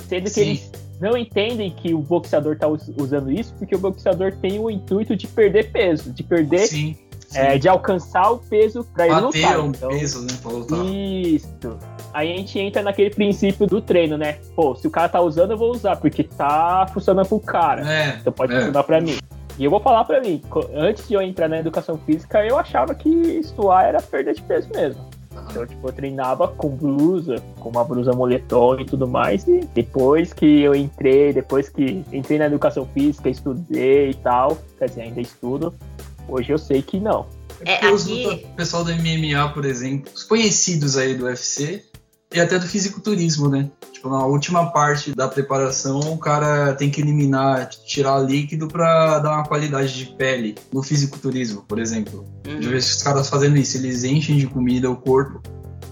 Sendo 0.08 0.30
Sim. 0.30 0.34
que 0.34 0.40
eles 0.42 0.72
não 1.02 1.18
entendem 1.18 1.72
que 1.72 1.94
o 1.94 2.00
boxeador 2.00 2.54
está 2.54 2.68
usando 2.68 3.32
isso, 3.32 3.54
porque 3.56 3.76
o 3.76 3.80
boxeador 3.80 4.32
tem 4.34 4.60
o 4.60 4.70
intuito 4.70 5.16
de 5.16 5.28
perder 5.28 5.72
peso, 5.72 6.12
de 6.12 6.24
perder. 6.24 6.68
Sim. 6.68 6.96
É, 7.36 7.58
de 7.58 7.68
alcançar 7.68 8.32
o 8.32 8.38
peso 8.38 8.84
para 8.84 9.08
ele 9.08 9.20
lutar. 9.20 9.60
um 9.60 9.68
então, 9.68 9.90
peso, 9.90 10.22
né, 10.22 10.34
pra 10.42 10.52
lutar. 10.52 10.86
Isso. 10.86 11.78
Aí 12.14 12.32
a 12.32 12.38
gente 12.38 12.60
entra 12.60 12.84
naquele 12.84 13.10
princípio 13.10 13.66
do 13.66 13.82
treino, 13.82 14.18
né? 14.18 14.38
Pô, 14.56 14.76
se 14.76 14.88
o 14.88 14.92
cara 14.92 15.10
tá 15.10 15.20
usando, 15.20 15.52
eu 15.52 15.58
vou 15.58 15.72
usar, 15.72 15.96
porque 15.96 16.24
tá 16.24 16.86
funcionando 16.94 17.28
pro 17.28 17.40
cara. 17.40 17.82
É, 17.92 18.18
então 18.20 18.32
pode 18.32 18.54
é. 18.54 18.58
funcionar 18.58 18.84
pra 18.84 19.02
mim. 19.02 19.18
E 19.58 19.66
eu 19.66 19.72
vou 19.72 19.80
falar 19.80 20.04
pra 20.06 20.20
mim, 20.20 20.42
antes 20.74 21.08
de 21.08 21.14
eu 21.14 21.22
entrar 21.22 21.48
na 21.48 21.60
educação 21.60 21.98
física, 21.98 22.44
eu 22.46 22.58
achava 22.58 22.96
que 22.96 23.42
suar 23.44 23.86
era 23.86 24.02
perda 24.02 24.34
de 24.34 24.42
peso 24.42 24.68
mesmo. 24.74 25.02
Então, 25.50 25.66
tipo, 25.66 25.88
eu 25.88 25.94
treinava 25.94 26.48
com 26.48 26.70
blusa, 26.70 27.36
com 27.60 27.70
uma 27.70 27.84
blusa 27.84 28.14
moletom 28.14 28.80
e 28.80 28.86
tudo 28.86 29.08
mais. 29.08 29.48
E 29.48 29.62
depois 29.74 30.34
que 30.34 30.62
eu 30.62 30.74
entrei, 30.74 31.34
depois 31.34 31.70
que 31.70 32.04
entrei 32.12 32.40
na 32.40 32.46
educação 32.46 32.88
física, 32.94 33.30
estudei 33.30 34.12
e 34.12 34.14
tal, 34.16 34.58
quer 34.78 34.90
dizer, 34.90 35.02
ainda 35.02 35.22
estudo, 35.22 35.74
hoje 36.28 36.52
eu 36.52 36.58
sei 36.58 36.82
que 36.82 37.00
não. 37.00 37.28
É, 37.66 37.86
aqui... 37.88 38.48
O 38.52 38.56
pessoal 38.56 38.84
do 38.84 38.92
MMA, 38.94 39.50
por 39.54 39.66
exemplo, 39.66 40.12
os 40.14 40.24
conhecidos 40.24 40.98
aí 40.98 41.16
do 41.16 41.26
UFC, 41.26 41.84
e 42.34 42.40
até 42.40 42.58
do 42.58 42.68
fisiculturismo, 42.68 43.48
né? 43.48 43.70
Tipo, 43.92 44.10
na 44.10 44.26
última 44.26 44.72
parte 44.72 45.14
da 45.14 45.28
preparação, 45.28 46.00
o 46.00 46.18
cara 46.18 46.74
tem 46.74 46.90
que 46.90 47.00
eliminar, 47.00 47.70
tirar 47.70 48.20
líquido 48.20 48.68
para 48.68 49.20
dar 49.20 49.34
uma 49.36 49.46
qualidade 49.46 49.94
de 49.94 50.06
pele. 50.16 50.56
No 50.74 50.82
fisiculturismo, 50.82 51.64
por 51.68 51.80
exemplo. 51.80 52.26
Uhum. 52.48 52.56
Eu 52.56 52.70
vejo 52.72 52.88
os 52.88 53.04
caras 53.04 53.30
fazendo 53.30 53.56
isso, 53.58 53.78
eles 53.78 54.04
enchem 54.04 54.38
de 54.38 54.48
comida 54.48 54.90
o 54.90 54.96
corpo, 54.96 55.42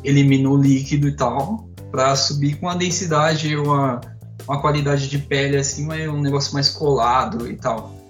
eliminam 0.03 0.53
o 0.53 0.57
líquido 0.57 1.07
e 1.07 1.15
tal, 1.15 1.69
para 1.91 2.15
subir 2.15 2.55
com 2.55 2.65
uma 2.65 2.75
densidade, 2.75 3.55
uma, 3.55 4.01
uma 4.47 4.59
qualidade 4.59 5.07
de 5.07 5.19
pele 5.19 5.57
assim, 5.57 5.87
um 6.07 6.21
negócio 6.21 6.53
mais 6.53 6.69
colado 6.69 7.47
e 7.47 7.55
tal. 7.55 8.00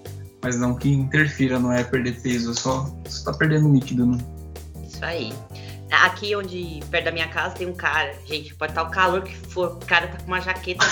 Mas 0.42 0.58
não 0.58 0.74
que 0.74 0.90
interfira, 0.90 1.58
não 1.58 1.72
é 1.72 1.84
perder 1.84 2.20
peso, 2.20 2.54
só 2.54 2.92
você 3.04 3.24
tá 3.24 3.32
perdendo 3.32 3.72
líquido, 3.72 4.06
né? 4.06 4.18
Isso 4.86 5.04
aí. 5.04 5.32
Aqui 5.90 6.34
onde, 6.34 6.80
perto 6.90 7.04
da 7.04 7.12
minha 7.12 7.28
casa, 7.28 7.54
tem 7.54 7.66
um 7.66 7.74
cara, 7.74 8.14
gente, 8.26 8.54
pode 8.54 8.72
estar 8.72 8.82
o 8.82 8.90
calor 8.90 9.22
que 9.22 9.34
for, 9.34 9.72
o 9.72 9.86
cara 9.86 10.08
tá 10.08 10.18
com 10.18 10.26
uma 10.26 10.40
jaqueta 10.40 10.84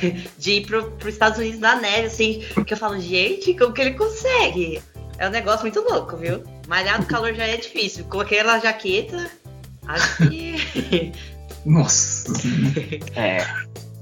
de, 0.00 0.28
de 0.38 0.52
ir 0.52 0.66
pro, 0.66 0.90
pros 0.92 1.14
Estados 1.14 1.38
Unidos 1.38 1.58
na 1.58 1.76
neve, 1.76 2.06
assim, 2.06 2.64
que 2.64 2.74
eu 2.74 2.78
falo, 2.78 3.00
gente, 3.00 3.54
como 3.54 3.72
que 3.72 3.80
ele 3.80 3.94
consegue? 3.94 4.82
É 5.18 5.28
um 5.28 5.30
negócio 5.30 5.62
muito 5.62 5.80
louco, 5.80 6.16
viu? 6.16 6.42
Malhar 6.68 7.00
no 7.00 7.06
calor 7.06 7.34
já 7.34 7.46
é 7.46 7.56
difícil. 7.56 8.04
Coloquei 8.04 8.38
ela 8.38 8.58
jaqueta, 8.58 9.30
acho 9.86 10.28
que. 10.28 11.12
Nossa. 11.64 12.32
É. 13.14 13.46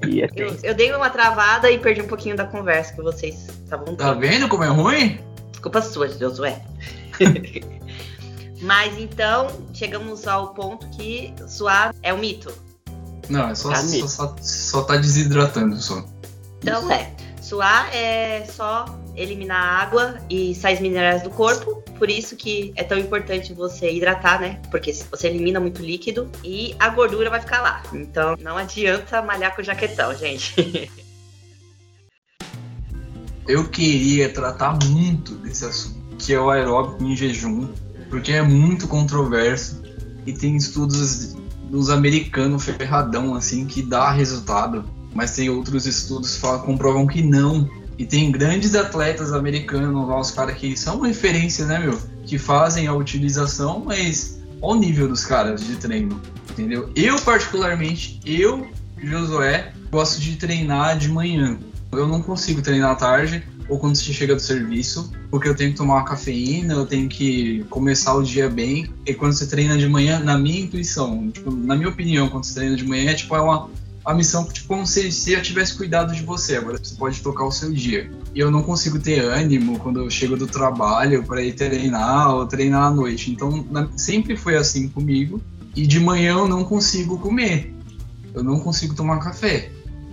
E 0.06 0.22
é 0.22 0.28
Eu, 0.34 0.56
eu 0.62 0.74
dei 0.74 0.92
uma 0.92 1.10
travada 1.10 1.70
e 1.70 1.78
perdi 1.78 2.02
um 2.02 2.06
pouquinho 2.06 2.36
da 2.36 2.46
conversa 2.46 2.94
que 2.94 3.02
vocês 3.02 3.48
estavam 3.48 3.94
Tá 3.96 4.12
vendo 4.12 4.48
como 4.48 4.64
é 4.64 4.68
ruim? 4.68 5.20
Culpa 5.62 5.82
sua, 5.82 6.08
Josué. 6.08 6.62
Mas 8.62 8.98
então, 8.98 9.48
chegamos 9.72 10.26
ao 10.26 10.54
ponto 10.54 10.88
que 10.90 11.34
suar 11.48 11.94
é 12.02 12.12
um 12.12 12.18
mito. 12.18 12.52
Não, 13.28 13.48
é 13.48 13.54
só, 13.54 13.70
Tá 13.70 13.76
só, 13.76 14.06
só, 14.06 14.36
só 14.40 14.82
tá 14.82 14.96
desidratando 14.96 15.76
só. 15.76 16.04
Então 16.60 16.90
é, 16.90 17.12
suar 17.40 17.88
é 17.94 18.44
só 18.44 18.84
eliminar 19.16 19.82
água 19.82 20.18
e 20.28 20.54
sais 20.54 20.80
minerais 20.80 21.22
do 21.22 21.30
corpo, 21.30 21.82
por 21.98 22.08
isso 22.08 22.36
que 22.36 22.72
é 22.76 22.82
tão 22.82 22.98
importante 22.98 23.52
você 23.52 23.92
hidratar, 23.92 24.40
né? 24.40 24.60
Porque 24.70 24.92
você 24.92 25.28
elimina 25.28 25.60
muito 25.60 25.82
líquido 25.82 26.30
e 26.42 26.74
a 26.78 26.88
gordura 26.88 27.28
vai 27.28 27.40
ficar 27.40 27.60
lá. 27.60 27.82
Então 27.92 28.36
não 28.40 28.56
adianta 28.56 29.20
malhar 29.22 29.54
com 29.54 29.62
jaquetão, 29.62 30.14
gente. 30.14 30.90
Eu 33.48 33.68
queria 33.68 34.28
tratar 34.32 34.78
muito 34.84 35.34
desse 35.34 35.64
assunto, 35.64 36.16
que 36.18 36.32
é 36.32 36.40
o 36.40 36.50
aeróbico 36.50 37.02
em 37.02 37.16
jejum, 37.16 37.68
porque 38.08 38.32
é 38.32 38.42
muito 38.42 38.86
controverso 38.86 39.82
e 40.24 40.32
tem 40.32 40.56
estudos 40.56 41.34
dos 41.68 41.90
americanos 41.90 42.64
ferradão, 42.64 43.34
assim, 43.34 43.66
que 43.66 43.82
dá 43.82 44.10
resultado, 44.10 44.84
mas 45.14 45.34
tem 45.34 45.48
outros 45.48 45.86
estudos 45.86 46.36
que 46.36 46.40
comprovam 46.64 47.06
que 47.06 47.22
não. 47.22 47.68
E 48.00 48.06
tem 48.06 48.32
grandes 48.32 48.74
atletas 48.74 49.30
americanos 49.30 50.08
lá, 50.08 50.18
os 50.18 50.30
caras 50.30 50.56
que 50.56 50.74
são 50.74 51.02
referência, 51.02 51.66
né, 51.66 51.78
meu? 51.78 52.00
Que 52.24 52.38
fazem 52.38 52.86
a 52.86 52.94
utilização, 52.94 53.82
mas 53.84 54.40
olha 54.62 54.78
o 54.78 54.80
nível 54.80 55.06
dos 55.06 55.26
caras 55.26 55.62
de 55.62 55.76
treino, 55.76 56.18
entendeu? 56.50 56.90
Eu, 56.96 57.20
particularmente, 57.20 58.18
eu, 58.24 58.66
Josué, 59.02 59.74
gosto 59.90 60.18
de 60.18 60.36
treinar 60.36 60.96
de 60.96 61.10
manhã. 61.10 61.58
Eu 61.92 62.08
não 62.08 62.22
consigo 62.22 62.62
treinar 62.62 62.92
à 62.92 62.94
tarde 62.94 63.46
ou 63.68 63.78
quando 63.78 63.96
você 63.96 64.14
chega 64.14 64.34
do 64.34 64.40
serviço, 64.40 65.12
porque 65.30 65.46
eu 65.46 65.54
tenho 65.54 65.72
que 65.72 65.76
tomar 65.76 65.96
uma 65.96 66.04
cafeína, 66.04 66.72
eu 66.72 66.86
tenho 66.86 67.06
que 67.06 67.66
começar 67.68 68.14
o 68.14 68.22
dia 68.22 68.48
bem. 68.48 68.88
E 69.04 69.12
quando 69.12 69.34
você 69.34 69.46
treina 69.46 69.76
de 69.76 69.86
manhã, 69.86 70.18
na 70.18 70.38
minha 70.38 70.62
intuição, 70.62 71.30
tipo, 71.30 71.50
na 71.50 71.76
minha 71.76 71.90
opinião, 71.90 72.30
quando 72.30 72.44
você 72.44 72.54
treina 72.54 72.76
de 72.76 72.84
manhã, 72.84 73.10
é 73.10 73.14
tipo 73.14 73.36
é 73.36 73.40
uma, 73.42 73.68
uma 74.10 74.16
missão 74.16 74.44
tipo, 74.44 74.68
como 74.68 74.86
se, 74.86 75.10
se 75.12 75.32
eu 75.32 75.42
tivesse 75.42 75.76
cuidado 75.76 76.12
de 76.14 76.22
você. 76.22 76.56
Agora 76.56 76.78
você 76.82 76.94
pode 76.94 77.20
tocar 77.22 77.44
o 77.44 77.50
seu 77.52 77.72
dia. 77.72 78.10
E 78.34 78.40
eu 78.40 78.50
não 78.50 78.62
consigo 78.62 78.98
ter 78.98 79.20
ânimo 79.24 79.78
quando 79.78 80.00
eu 80.00 80.10
chego 80.10 80.36
do 80.36 80.46
trabalho 80.46 81.24
para 81.24 81.42
ir 81.42 81.54
treinar 81.54 82.34
ou 82.34 82.46
treinar 82.46 82.84
à 82.84 82.90
noite. 82.90 83.30
Então 83.30 83.66
na- 83.70 83.88
sempre 83.96 84.36
foi 84.36 84.56
assim 84.56 84.88
comigo. 84.88 85.40
E 85.74 85.86
de 85.86 86.00
manhã 86.00 86.32
eu 86.32 86.48
não 86.48 86.64
consigo 86.64 87.18
comer. 87.18 87.74
Eu 88.34 88.42
não 88.44 88.60
consigo 88.60 88.94
tomar 88.94 89.18
café. 89.20 89.70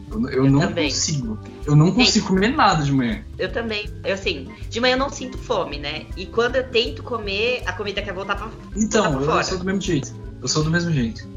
Eu, 0.09 0.21
eu 0.29 0.45
Eu 0.45 0.51
não 0.51 0.59
também. 0.61 0.89
consigo. 0.89 1.37
Eu 1.65 1.75
não 1.75 1.91
consigo 1.91 2.27
comer 2.27 2.47
nada 2.55 2.83
de 2.83 2.91
manhã. 2.91 3.21
Eu 3.37 3.51
também, 3.51 3.89
eu 4.05 4.13
assim, 4.13 4.47
de 4.69 4.79
manhã 4.79 4.93
eu 4.95 4.99
não 4.99 5.09
sinto 5.09 5.37
fome, 5.37 5.77
né? 5.77 6.05
E 6.15 6.25
quando 6.25 6.55
eu 6.55 6.63
tento 6.63 7.03
comer, 7.03 7.61
a 7.65 7.73
comida 7.73 8.01
quer 8.01 8.13
voltar 8.13 8.35
pra 8.35 8.49
Então, 8.75 9.11
por 9.13 9.21
eu 9.21 9.27
fora. 9.27 9.43
sou 9.43 9.57
do 9.57 9.65
mesmo 9.65 9.81
jeito. 9.81 10.13
Eu 10.41 10.47
sou 10.47 10.63
do 10.63 10.71
mesmo 10.71 10.91
jeito. 10.93 11.27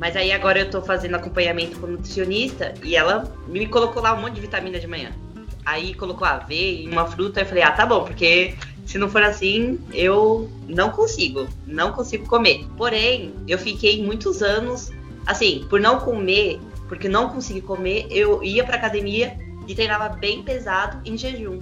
Mas 0.00 0.16
aí 0.16 0.32
agora 0.32 0.60
eu 0.60 0.70
tô 0.70 0.80
fazendo 0.80 1.16
acompanhamento 1.16 1.78
com 1.78 1.86
nutricionista 1.86 2.72
e 2.82 2.96
ela 2.96 3.30
me 3.46 3.66
colocou 3.66 4.02
lá 4.02 4.14
um 4.14 4.22
monte 4.22 4.36
de 4.36 4.40
vitamina 4.40 4.80
de 4.80 4.86
manhã. 4.86 5.12
Aí 5.62 5.92
colocou 5.92 6.26
aveia 6.26 6.84
e 6.84 6.88
uma 6.88 7.06
fruta, 7.06 7.40
eu 7.40 7.46
falei, 7.46 7.62
ah, 7.62 7.70
tá 7.70 7.84
bom, 7.84 8.04
porque 8.04 8.54
se 8.86 8.96
não 8.96 9.10
for 9.10 9.22
assim, 9.22 9.78
eu 9.92 10.50
não 10.66 10.88
consigo, 10.88 11.46
não 11.66 11.92
consigo 11.92 12.26
comer. 12.26 12.66
Porém, 12.78 13.34
eu 13.46 13.58
fiquei 13.58 14.02
muitos 14.02 14.42
anos, 14.42 14.90
assim, 15.26 15.66
por 15.68 15.78
não 15.78 16.00
comer, 16.00 16.58
porque 16.88 17.06
não 17.06 17.28
consegui 17.28 17.60
comer, 17.60 18.06
eu 18.10 18.42
ia 18.42 18.64
pra 18.64 18.76
academia 18.76 19.36
e 19.68 19.74
treinava 19.74 20.08
bem 20.08 20.42
pesado 20.42 20.98
em 21.04 21.14
jejum. 21.18 21.60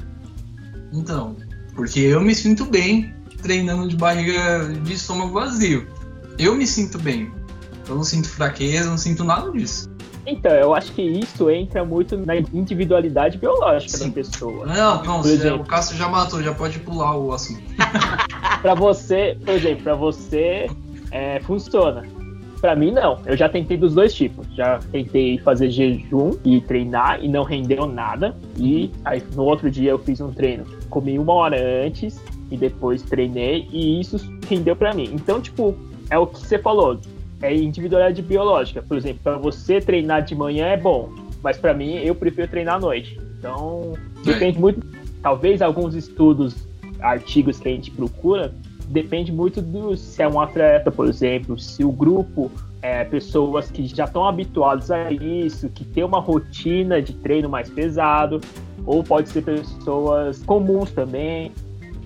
Então, 0.92 1.36
porque 1.74 1.98
eu 1.98 2.20
me 2.20 2.36
sinto 2.36 2.64
bem 2.64 3.12
treinando 3.42 3.88
de 3.88 3.96
barriga 3.96 4.64
de 4.84 4.94
estômago 4.94 5.32
vazio. 5.32 5.88
Eu 6.38 6.54
me 6.54 6.68
sinto 6.68 7.00
bem. 7.00 7.32
Eu 7.88 7.94
não 7.96 8.04
sinto 8.04 8.28
fraqueza, 8.28 8.90
não 8.90 8.98
sinto 8.98 9.24
nada 9.24 9.50
disso. 9.50 9.90
Então, 10.26 10.52
eu 10.52 10.74
acho 10.74 10.92
que 10.92 11.00
isso 11.00 11.48
entra 11.50 11.84
muito 11.84 12.16
na 12.18 12.36
individualidade 12.36 13.38
biológica 13.38 13.96
Sim. 13.96 14.08
da 14.08 14.14
pessoa. 14.14 14.66
Não, 14.66 15.02
não, 15.02 15.22
se- 15.22 15.32
exemplo. 15.32 15.62
o 15.62 15.64
Cássio 15.64 15.96
já 15.96 16.06
matou, 16.08 16.42
já 16.42 16.52
pode 16.52 16.78
pular 16.80 17.16
o 17.16 17.32
assunto. 17.32 17.62
Pra 18.60 18.74
você, 18.74 19.38
por 19.44 19.54
exemplo, 19.54 19.84
pra 19.84 19.94
você 19.94 20.68
é, 21.12 21.40
funciona. 21.40 22.02
Pra 22.60 22.74
mim, 22.74 22.90
não. 22.90 23.20
Eu 23.24 23.36
já 23.36 23.48
tentei 23.48 23.76
dos 23.76 23.94
dois 23.94 24.12
tipos. 24.12 24.44
Já 24.56 24.80
tentei 24.90 25.38
fazer 25.38 25.70
jejum 25.70 26.32
e 26.44 26.60
treinar 26.60 27.24
e 27.24 27.28
não 27.28 27.44
rendeu 27.44 27.86
nada. 27.86 28.36
E 28.56 28.90
aí 29.04 29.22
no 29.36 29.44
outro 29.44 29.70
dia 29.70 29.92
eu 29.92 29.98
fiz 30.00 30.20
um 30.20 30.32
treino. 30.32 30.64
Comi 30.90 31.18
uma 31.20 31.32
hora 31.34 31.56
antes 31.86 32.20
e 32.50 32.56
depois 32.56 33.00
treinei 33.02 33.68
e 33.72 34.00
isso 34.00 34.18
rendeu 34.48 34.74
pra 34.74 34.92
mim. 34.92 35.08
Então, 35.12 35.40
tipo, 35.40 35.76
é 36.10 36.18
o 36.18 36.26
que 36.26 36.40
você 36.40 36.58
falou. 36.58 36.98
É 37.40 37.54
individualidade 37.54 38.22
biológica. 38.22 38.82
Por 38.82 38.96
exemplo, 38.96 39.20
pra 39.22 39.36
você 39.36 39.80
treinar 39.80 40.22
de 40.22 40.34
manhã 40.34 40.66
é 40.66 40.76
bom, 40.76 41.12
mas 41.42 41.56
pra 41.56 41.72
mim 41.72 41.96
eu 41.96 42.14
prefiro 42.14 42.48
treinar 42.48 42.76
à 42.76 42.80
noite. 42.80 43.18
Então, 43.38 43.94
depende 44.24 44.58
muito. 44.58 44.84
Talvez 45.22 45.62
alguns 45.62 45.94
estudos, 45.94 46.54
artigos 47.00 47.58
que 47.58 47.68
a 47.68 47.72
gente 47.72 47.90
procura, 47.90 48.52
depende 48.88 49.30
muito 49.30 49.60
do 49.60 49.96
se 49.96 50.22
é 50.22 50.28
um 50.28 50.40
atleta, 50.40 50.90
por 50.90 51.08
exemplo, 51.08 51.58
se 51.58 51.84
o 51.84 51.92
grupo 51.92 52.50
é 52.80 53.04
pessoas 53.04 53.70
que 53.70 53.86
já 53.86 54.04
estão 54.04 54.24
habituados 54.24 54.90
a 54.90 55.10
isso, 55.10 55.68
que 55.68 55.84
tem 55.84 56.04
uma 56.04 56.20
rotina 56.20 57.02
de 57.02 57.12
treino 57.12 57.48
mais 57.48 57.68
pesado, 57.68 58.40
ou 58.86 59.02
pode 59.02 59.28
ser 59.28 59.42
pessoas 59.42 60.42
comuns 60.44 60.90
também. 60.92 61.52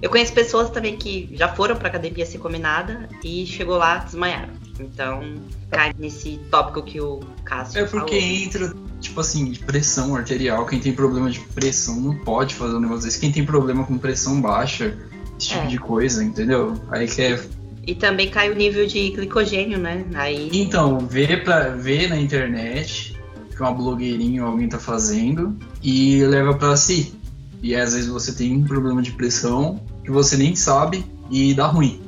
Eu 0.01 0.11
conheço 0.11 0.33
pessoas 0.33 0.71
também 0.71 0.97
que 0.97 1.29
já 1.33 1.49
foram 1.49 1.77
pra 1.77 1.89
academia 1.89 2.27
sem 2.27 2.41
comer 2.41 2.59
nada 2.59 3.09
e 3.23 3.47
chegou 3.47 3.77
lá 3.77 3.99
desmaiaram. 3.99 4.62
Então, 4.81 5.35
cai 5.71 5.93
nesse 5.99 6.41
tópico 6.51 6.83
que 6.83 7.01
o 7.01 7.21
Cássio 7.45 7.81
É 7.81 7.85
porque 7.85 8.21
falou. 8.21 8.37
entra, 8.37 8.75
tipo 9.01 9.21
assim, 9.21 9.51
de 9.51 9.59
pressão 9.61 10.17
arterial. 10.17 10.67
Quem 10.67 10.81
tem 10.81 10.93
problema 10.93 11.31
de 11.31 11.41
pressão 11.41 12.01
não 12.01 12.17
pode 12.17 12.55
fazer 12.55 12.75
um 12.77 12.81
negócio 12.81 13.05
desse. 13.05 13.21
Quem 13.21 13.31
tem 13.31 13.45
problema 13.45 13.85
com 13.85 13.99
pressão 13.99 14.41
baixa, 14.41 14.97
esse 15.39 15.49
tipo 15.49 15.63
É. 15.65 15.67
de 15.67 15.79
coisa, 15.79 16.25
entendeu? 16.25 16.75
Aí 16.91 17.07
quer 17.07 17.45
E 17.87 17.95
também 17.97 18.31
cai 18.31 18.49
o 18.51 18.55
nível 18.55 18.87
de 18.87 19.11
glicogênio, 19.11 19.77
né? 19.79 20.05
Aí, 20.15 20.49
Então, 20.53 21.01
vê, 21.01 21.37
pra, 21.37 21.71
vê 21.71 22.07
na 22.07 22.17
internet 22.17 23.17
que 23.55 23.61
uma 23.61 23.73
blogueirinha 23.73 24.45
ou 24.45 24.51
alguém 24.53 24.69
tá 24.69 24.79
fazendo 24.79 25.57
e 25.83 26.25
leva 26.25 26.55
pra 26.55 26.77
si. 26.77 27.13
E 27.61 27.75
às 27.75 27.93
vezes 27.93 28.09
você 28.09 28.33
tem 28.33 28.57
um 28.57 28.63
problema 28.65 29.03
de 29.03 29.11
pressão 29.13 29.81
que 30.05 30.11
você 30.11 30.37
nem 30.37 30.55
sabe 30.57 31.05
e 31.31 31.53
dá 31.55 31.67
ruim. 31.67 32.01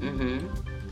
uhum. 0.00 0.38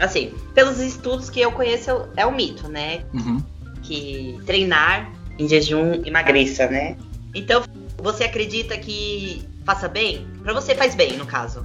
Assim, 0.00 0.32
pelos 0.54 0.78
estudos 0.80 1.30
que 1.30 1.40
eu 1.40 1.52
conheço, 1.52 2.08
é 2.16 2.26
um 2.26 2.32
mito, 2.32 2.68
né? 2.68 3.02
Uhum. 3.12 3.42
Que 3.82 4.38
treinar 4.46 5.12
em 5.38 5.48
jejum 5.48 6.02
emagreça, 6.04 6.66
né? 6.66 6.96
Então, 7.34 7.62
você 7.98 8.24
acredita 8.24 8.76
que 8.76 9.42
faça 9.64 9.88
bem? 9.88 10.26
Pra 10.42 10.52
você 10.52 10.74
faz 10.74 10.94
bem, 10.94 11.16
no 11.16 11.26
caso. 11.26 11.64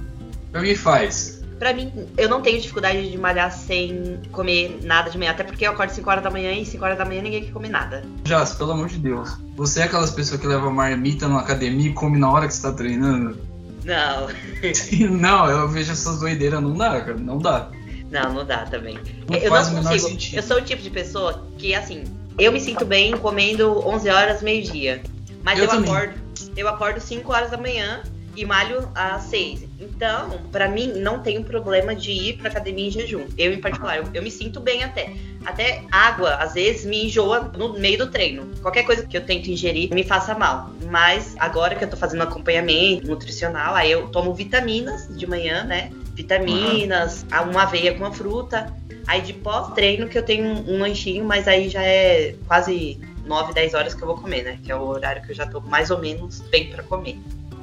O 0.54 0.60
que 0.60 0.74
faz? 0.74 1.42
Pra 1.58 1.72
mim, 1.72 1.90
eu 2.18 2.28
não 2.28 2.42
tenho 2.42 2.60
dificuldade 2.60 3.10
de 3.10 3.16
malhar 3.16 3.50
sem 3.50 4.20
comer 4.30 4.78
nada 4.82 5.08
de 5.08 5.16
manhã, 5.16 5.30
até 5.30 5.42
porque 5.42 5.66
eu 5.66 5.72
acordo 5.72 5.90
5 5.90 6.08
horas 6.08 6.22
da 6.22 6.30
manhã 6.30 6.52
e 6.52 6.66
5 6.66 6.84
horas 6.84 6.98
da 6.98 7.04
manhã 7.04 7.22
ninguém 7.22 7.44
quer 7.44 7.52
comer 7.52 7.70
nada. 7.70 8.04
Jas, 8.24 8.54
pelo 8.54 8.72
amor 8.72 8.88
de 8.88 8.98
Deus. 8.98 9.38
Você 9.56 9.80
é 9.80 9.84
aquelas 9.84 10.10
pessoas 10.10 10.38
que 10.38 10.46
leva 10.46 10.70
marmita 10.70 11.26
na 11.26 11.40
academia 11.40 11.88
e 11.88 11.94
come 11.94 12.18
na 12.18 12.30
hora 12.30 12.46
que 12.46 12.52
você 12.52 12.62
tá 12.62 12.72
treinando? 12.72 13.38
Não, 13.84 14.28
não, 15.16 15.48
eu 15.48 15.68
vejo 15.68 15.92
essas 15.92 16.18
doideiras, 16.18 16.60
não 16.60 16.74
dá, 16.74 17.00
cara, 17.00 17.16
não 17.16 17.38
dá. 17.38 17.70
Não, 18.10 18.32
não 18.32 18.44
dá 18.44 18.64
também. 18.66 18.98
Não 19.28 19.36
eu 19.36 19.50
não 19.50 19.82
consigo. 19.82 20.36
Eu 20.36 20.42
sou 20.42 20.58
o 20.58 20.62
tipo 20.62 20.82
de 20.82 20.90
pessoa 20.90 21.46
que, 21.58 21.74
assim, 21.74 22.04
eu 22.38 22.52
me 22.52 22.60
sinto 22.60 22.84
bem 22.84 23.16
comendo 23.16 23.86
11 23.86 24.08
horas, 24.08 24.42
meio-dia. 24.42 25.02
Mas 25.42 25.58
Eu 25.58 25.66
eu, 25.66 25.70
acordo, 25.70 26.14
eu 26.56 26.68
acordo 26.68 27.00
5 27.00 27.32
horas 27.32 27.50
da 27.50 27.56
manhã 27.56 28.02
e 28.36 28.44
malho 28.44 28.88
às 28.94 29.22
6. 29.24 29.64
Então, 29.80 30.40
pra 30.52 30.68
mim, 30.68 30.92
não 30.96 31.20
tem 31.20 31.38
um 31.38 31.42
problema 31.42 31.94
de 31.94 32.10
ir 32.10 32.36
pra 32.36 32.50
academia 32.50 32.88
em 32.88 32.90
jejum. 32.90 33.26
Eu, 33.38 33.52
em 33.52 33.60
particular, 33.60 33.96
eu, 33.96 34.04
eu 34.12 34.22
me 34.22 34.30
sinto 34.30 34.60
bem 34.60 34.84
até. 34.84 35.10
Até 35.44 35.84
água, 35.90 36.34
às 36.34 36.54
vezes, 36.54 36.84
me 36.84 37.06
enjoa 37.06 37.50
no 37.56 37.78
meio 37.78 37.98
do 37.98 38.08
treino. 38.08 38.50
Qualquer 38.60 38.82
coisa 38.82 39.06
que 39.06 39.16
eu 39.16 39.22
tento 39.22 39.50
ingerir 39.50 39.92
me 39.94 40.04
faça 40.04 40.34
mal. 40.34 40.70
Mas 40.90 41.34
agora 41.38 41.74
que 41.74 41.84
eu 41.84 41.88
tô 41.88 41.96
fazendo 41.96 42.22
acompanhamento 42.22 43.06
nutricional, 43.06 43.74
aí 43.74 43.90
eu 43.90 44.08
tomo 44.08 44.34
vitaminas 44.34 45.08
de 45.16 45.26
manhã, 45.26 45.64
né? 45.64 45.90
Vitaminas, 46.16 47.24
uhum. 47.30 47.50
uma 47.50 47.62
aveia 47.62 47.92
com 47.92 48.00
uma 48.00 48.12
fruta. 48.12 48.74
Aí 49.06 49.20
de 49.20 49.34
pós-treino 49.34 50.08
que 50.08 50.18
eu 50.18 50.22
tenho 50.24 50.44
um, 50.44 50.74
um 50.74 50.78
lanchinho, 50.80 51.24
mas 51.24 51.46
aí 51.46 51.68
já 51.68 51.82
é 51.82 52.34
quase 52.48 52.98
9, 53.24 53.52
10 53.52 53.74
horas 53.74 53.94
que 53.94 54.02
eu 54.02 54.06
vou 54.06 54.16
comer, 54.16 54.42
né? 54.42 54.58
Que 54.64 54.72
é 54.72 54.76
o 54.76 54.82
horário 54.82 55.22
que 55.22 55.30
eu 55.30 55.34
já 55.34 55.46
tô 55.46 55.60
mais 55.60 55.90
ou 55.90 56.00
menos 56.00 56.40
bem 56.50 56.70
para 56.70 56.82
comer. 56.82 57.16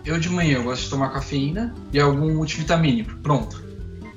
Eu 0.05 0.19
de 0.19 0.29
manhã 0.29 0.57
eu 0.57 0.63
gosto 0.63 0.83
de 0.83 0.89
tomar 0.89 1.11
cafeína 1.11 1.73
e 1.91 1.99
algum 1.99 2.33
multivitamínico. 2.33 3.17
Pronto. 3.17 3.63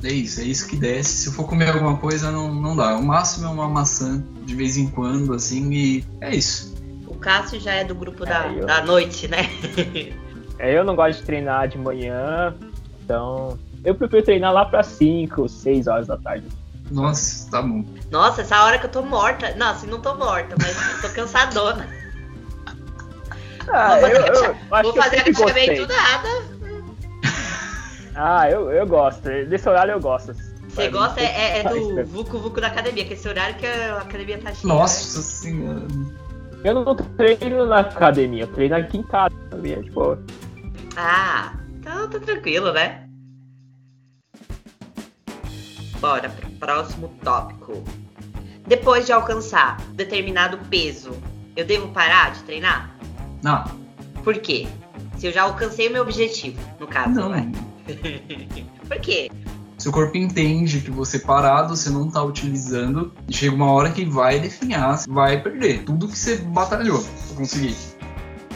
É 0.05 0.13
isso, 0.13 0.41
é 0.41 0.45
isso 0.45 0.69
que 0.69 0.77
desce. 0.77 1.11
Se 1.11 1.29
eu 1.29 1.33
for 1.33 1.49
comer 1.49 1.71
alguma 1.71 1.97
coisa, 1.97 2.31
não, 2.31 2.55
não 2.55 2.77
dá. 2.77 2.97
O 2.97 3.03
máximo 3.03 3.47
é 3.47 3.51
uma 3.51 3.69
maçã 3.69 4.23
de 4.45 4.55
vez 4.55 4.77
em 4.77 4.89
quando, 4.89 5.33
assim, 5.33 5.73
e 5.73 6.05
é 6.21 6.35
isso. 6.37 6.77
O 7.07 7.15
Cássio 7.15 7.59
já 7.59 7.73
é 7.73 7.83
do 7.83 7.95
grupo 7.95 8.25
é, 8.25 8.29
da, 8.29 8.47
eu... 8.49 8.67
da 8.67 8.85
noite, 8.85 9.27
né? 9.27 9.49
é, 10.59 10.77
eu 10.77 10.85
não 10.85 10.95
gosto 10.95 11.21
de 11.21 11.25
treinar 11.25 11.67
de 11.67 11.79
manhã, 11.79 12.55
então 13.03 13.59
eu 13.87 13.95
prefiro 13.95 14.21
treinar 14.25 14.53
lá 14.53 14.65
para 14.65 14.83
5, 14.83 15.49
6 15.49 15.87
horas 15.87 16.09
da 16.09 16.17
tarde. 16.17 16.45
Nossa, 16.91 17.49
tá 17.51 17.63
bom. 17.63 17.85
Nossa, 18.11 18.43
essa 18.43 18.65
hora 18.65 18.79
que 18.79 18.87
eu 18.87 18.91
tô 18.91 19.03
morta. 19.03 19.55
Não, 19.55 19.71
assim, 19.71 19.87
não 19.87 20.01
tô 20.01 20.15
morta, 20.17 20.57
mas 20.61 21.01
tô 21.01 21.09
cansadona. 21.11 21.89
Ah, 23.69 23.99
vou 23.99 24.01
fazer, 24.01 24.17
eu, 24.17 24.45
eu 24.45 24.83
vou 24.85 24.95
fazer 24.95 25.21
agachamento 25.23 25.89
nada. 25.89 26.29
Ah, 28.15 28.49
eu, 28.49 28.71
eu 28.71 28.87
gosto. 28.87 29.23
Desse 29.23 29.69
horário 29.69 29.91
eu 29.91 30.01
gosto. 30.01 30.33
Você 30.69 30.89
gosta 30.89 31.21
é, 31.21 31.59
é, 31.59 31.65
do 31.65 32.07
Vucu 32.07 32.39
Vucu 32.39 32.61
da 32.61 32.69
academia, 32.69 33.05
que 33.05 33.15
esse 33.15 33.29
horário 33.29 33.57
que 33.57 33.67
a 33.67 33.97
academia 33.97 34.39
tá 34.39 34.55
cheia. 34.55 34.73
Nossa 34.73 35.19
né? 35.19 35.25
senhora. 35.25 35.83
Eu 36.63 36.75
não 36.75 36.95
treino 36.95 37.67
na 37.67 37.81
academia, 37.81 38.45
eu 38.45 38.47
treino 38.47 38.77
aqui 38.77 38.99
em 38.99 39.03
casa, 39.03 39.35
sabia? 39.51 39.83
Tipo. 39.83 40.17
Ah, 40.97 41.53
então 41.81 42.09
tá 42.09 42.21
tranquilo, 42.21 42.73
né? 42.73 43.06
Bora 46.01 46.29
pro 46.29 46.51
próximo 46.53 47.09
tópico. 47.23 47.83
Depois 48.67 49.07
de 49.07 49.13
alcançar 49.13 49.77
determinado 49.93 50.59
peso, 50.69 51.11
eu 51.55 51.65
devo 51.65 51.89
parar 51.89 52.33
de 52.33 52.43
treinar? 52.43 52.95
Não. 53.43 53.65
Por 54.23 54.39
quê? 54.39 54.67
Se 55.17 55.29
eu 55.29 55.33
já 55.33 55.43
alcancei 55.43 55.89
o 55.89 55.93
meu 55.93 56.03
objetivo, 56.03 56.61
no 56.79 56.87
caso, 56.87 57.11
não. 57.11 57.29
Né? 57.31 57.51
Por 58.87 58.99
quê? 59.01 59.31
Seu 59.79 59.93
corpo 59.93 60.17
entende 60.17 60.81
que 60.81 60.91
você 60.91 61.19
parado, 61.19 61.77
você 61.77 61.91
não 61.91 62.11
tá 62.11 62.23
utilizando, 62.23 63.13
e 63.29 63.35
chega 63.35 63.55
uma 63.55 63.71
hora 63.71 63.91
que 63.91 64.05
vai 64.05 64.41
definhar, 64.41 65.05
vai 65.09 65.41
perder 65.41 65.85
tudo 65.85 66.09
que 66.09 66.19
você 66.19 66.37
batalhou 66.37 67.03
pra 67.03 67.37
conseguir. 67.37 67.77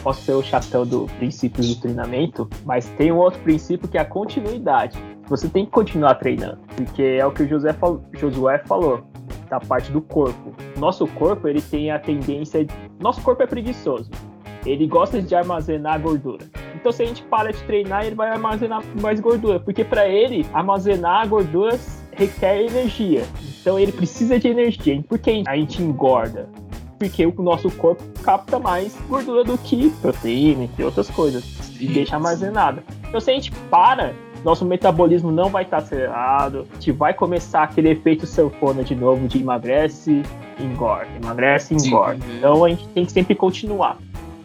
Posso 0.02 0.24
ser 0.24 0.32
o 0.32 0.42
chatão 0.42 0.86
do 0.86 1.06
princípio 1.18 1.62
do 1.62 1.74
treinamento, 1.76 2.48
mas 2.64 2.86
tem 2.96 3.12
um 3.12 3.16
outro 3.16 3.40
princípio 3.40 3.86
que 3.86 3.98
é 3.98 4.00
a 4.00 4.04
continuidade. 4.04 4.98
Você 5.30 5.48
tem 5.48 5.64
que 5.64 5.70
continuar 5.70 6.16
treinando, 6.16 6.58
porque 6.76 7.02
é 7.02 7.24
o 7.24 7.30
que 7.30 7.44
o 7.44 7.48
José 7.48 7.72
falou, 7.72 8.04
Josué 8.12 8.58
falou 8.66 9.00
da 9.48 9.58
parte 9.60 9.90
do 9.90 10.02
corpo. 10.02 10.52
Nosso 10.76 11.06
corpo 11.06 11.48
ele 11.48 11.62
tem 11.62 11.90
a 11.90 11.98
tendência, 11.98 12.66
nosso 13.00 13.22
corpo 13.22 13.42
é 13.42 13.46
preguiçoso 13.46 14.10
ele 14.66 14.86
gosta 14.86 15.22
de 15.22 15.34
armazenar 15.34 16.00
gordura. 16.00 16.44
Então, 16.74 16.92
se 16.92 17.02
a 17.02 17.06
gente 17.06 17.22
para 17.22 17.52
de 17.52 17.62
treinar, 17.64 18.04
ele 18.04 18.14
vai 18.14 18.30
armazenar 18.30 18.82
mais 19.00 19.20
gordura, 19.20 19.60
porque 19.60 19.84
para 19.84 20.08
ele, 20.08 20.46
armazenar 20.52 21.28
gorduras 21.28 22.02
requer 22.12 22.62
energia. 22.62 23.24
Então, 23.60 23.78
ele 23.78 23.92
precisa 23.92 24.38
de 24.38 24.48
energia. 24.48 25.02
Por 25.08 25.18
que 25.18 25.42
a 25.46 25.56
gente 25.56 25.82
engorda? 25.82 26.48
Porque 26.98 27.24
o 27.24 27.34
nosso 27.42 27.70
corpo 27.70 28.02
capta 28.22 28.58
mais 28.58 28.94
gordura 29.08 29.44
do 29.44 29.56
que 29.56 29.90
proteína, 30.02 30.68
e 30.78 30.82
outras 30.82 31.08
coisas, 31.10 31.44
e 31.80 31.86
deixa 31.86 32.16
armazenada. 32.16 32.82
Então, 33.08 33.20
se 33.20 33.30
a 33.30 33.34
gente 33.34 33.50
para 33.70 34.14
nosso 34.44 34.64
metabolismo 34.64 35.30
não 35.30 35.48
vai 35.48 35.64
estar 35.64 35.78
acelerado, 35.78 36.66
a 36.70 36.74
gente 36.74 36.92
vai 36.92 37.14
começar 37.14 37.62
aquele 37.64 37.90
efeito 37.90 38.26
sanfona 38.26 38.82
de 38.82 38.94
novo 38.94 39.28
de 39.28 39.38
emagrece, 39.38 40.22
engorda, 40.58 41.08
emagrece, 41.22 41.74
engorda. 41.74 42.24
Sim. 42.24 42.36
Então 42.38 42.64
a 42.64 42.68
gente 42.68 42.86
tem 42.88 43.04
que 43.04 43.12
sempre 43.12 43.34
continuar 43.34 43.98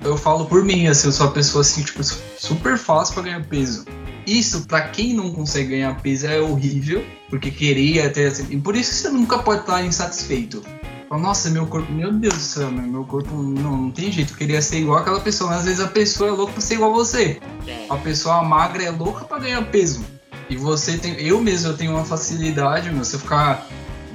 eu 0.05 0.17
falo 0.17 0.45
por 0.45 0.63
mim, 0.63 0.87
assim, 0.87 1.07
eu 1.07 1.11
sou 1.11 1.25
uma 1.25 1.33
pessoa 1.33 1.61
assim, 1.61 1.81
tipo, 1.83 2.01
super 2.03 2.77
fácil 2.77 3.15
para 3.15 3.23
ganhar 3.23 3.43
peso. 3.45 3.85
Isso, 4.25 4.67
para 4.67 4.81
quem 4.89 5.13
não 5.13 5.31
consegue 5.31 5.69
ganhar 5.69 5.99
peso, 6.01 6.27
é 6.27 6.39
horrível, 6.39 7.03
porque 7.29 7.51
queria 7.51 8.09
ter 8.09 8.27
assim, 8.27 8.45
e 8.49 8.57
por 8.57 8.75
isso 8.75 8.91
que 8.91 8.97
você 8.97 9.09
nunca 9.09 9.39
pode 9.39 9.61
estar 9.61 9.83
insatisfeito. 9.83 10.61
Nossa, 11.09 11.49
meu 11.49 11.65
corpo, 11.67 11.91
meu 11.91 12.11
Deus 12.11 12.33
do 12.33 12.39
céu, 12.39 12.71
meu 12.71 13.03
corpo 13.03 13.33
não, 13.35 13.77
não 13.77 13.91
tem 13.91 14.11
jeito, 14.11 14.33
eu 14.33 14.37
queria 14.37 14.61
ser 14.61 14.79
igual 14.79 14.99
aquela 14.99 15.19
pessoa, 15.19 15.51
mas 15.51 15.59
às 15.59 15.65
vezes 15.65 15.79
a 15.79 15.87
pessoa 15.87 16.29
é 16.29 16.33
louca 16.33 16.53
pra 16.53 16.61
ser 16.61 16.75
igual 16.75 16.91
a 16.91 16.95
você. 16.95 17.39
É. 17.67 17.85
A 17.89 17.95
pessoa 17.97 18.43
magra 18.43 18.83
é 18.83 18.89
louca 18.89 19.23
para 19.25 19.39
ganhar 19.39 19.61
peso. 19.65 20.03
E 20.49 20.57
você 20.57 20.97
tem, 20.97 21.13
eu 21.13 21.41
mesmo 21.41 21.69
eu 21.69 21.77
tenho 21.77 21.91
uma 21.91 22.05
facilidade, 22.05 22.91
meu, 22.91 23.03
se 23.03 23.15
eu 23.15 23.19
ficar 23.19 23.67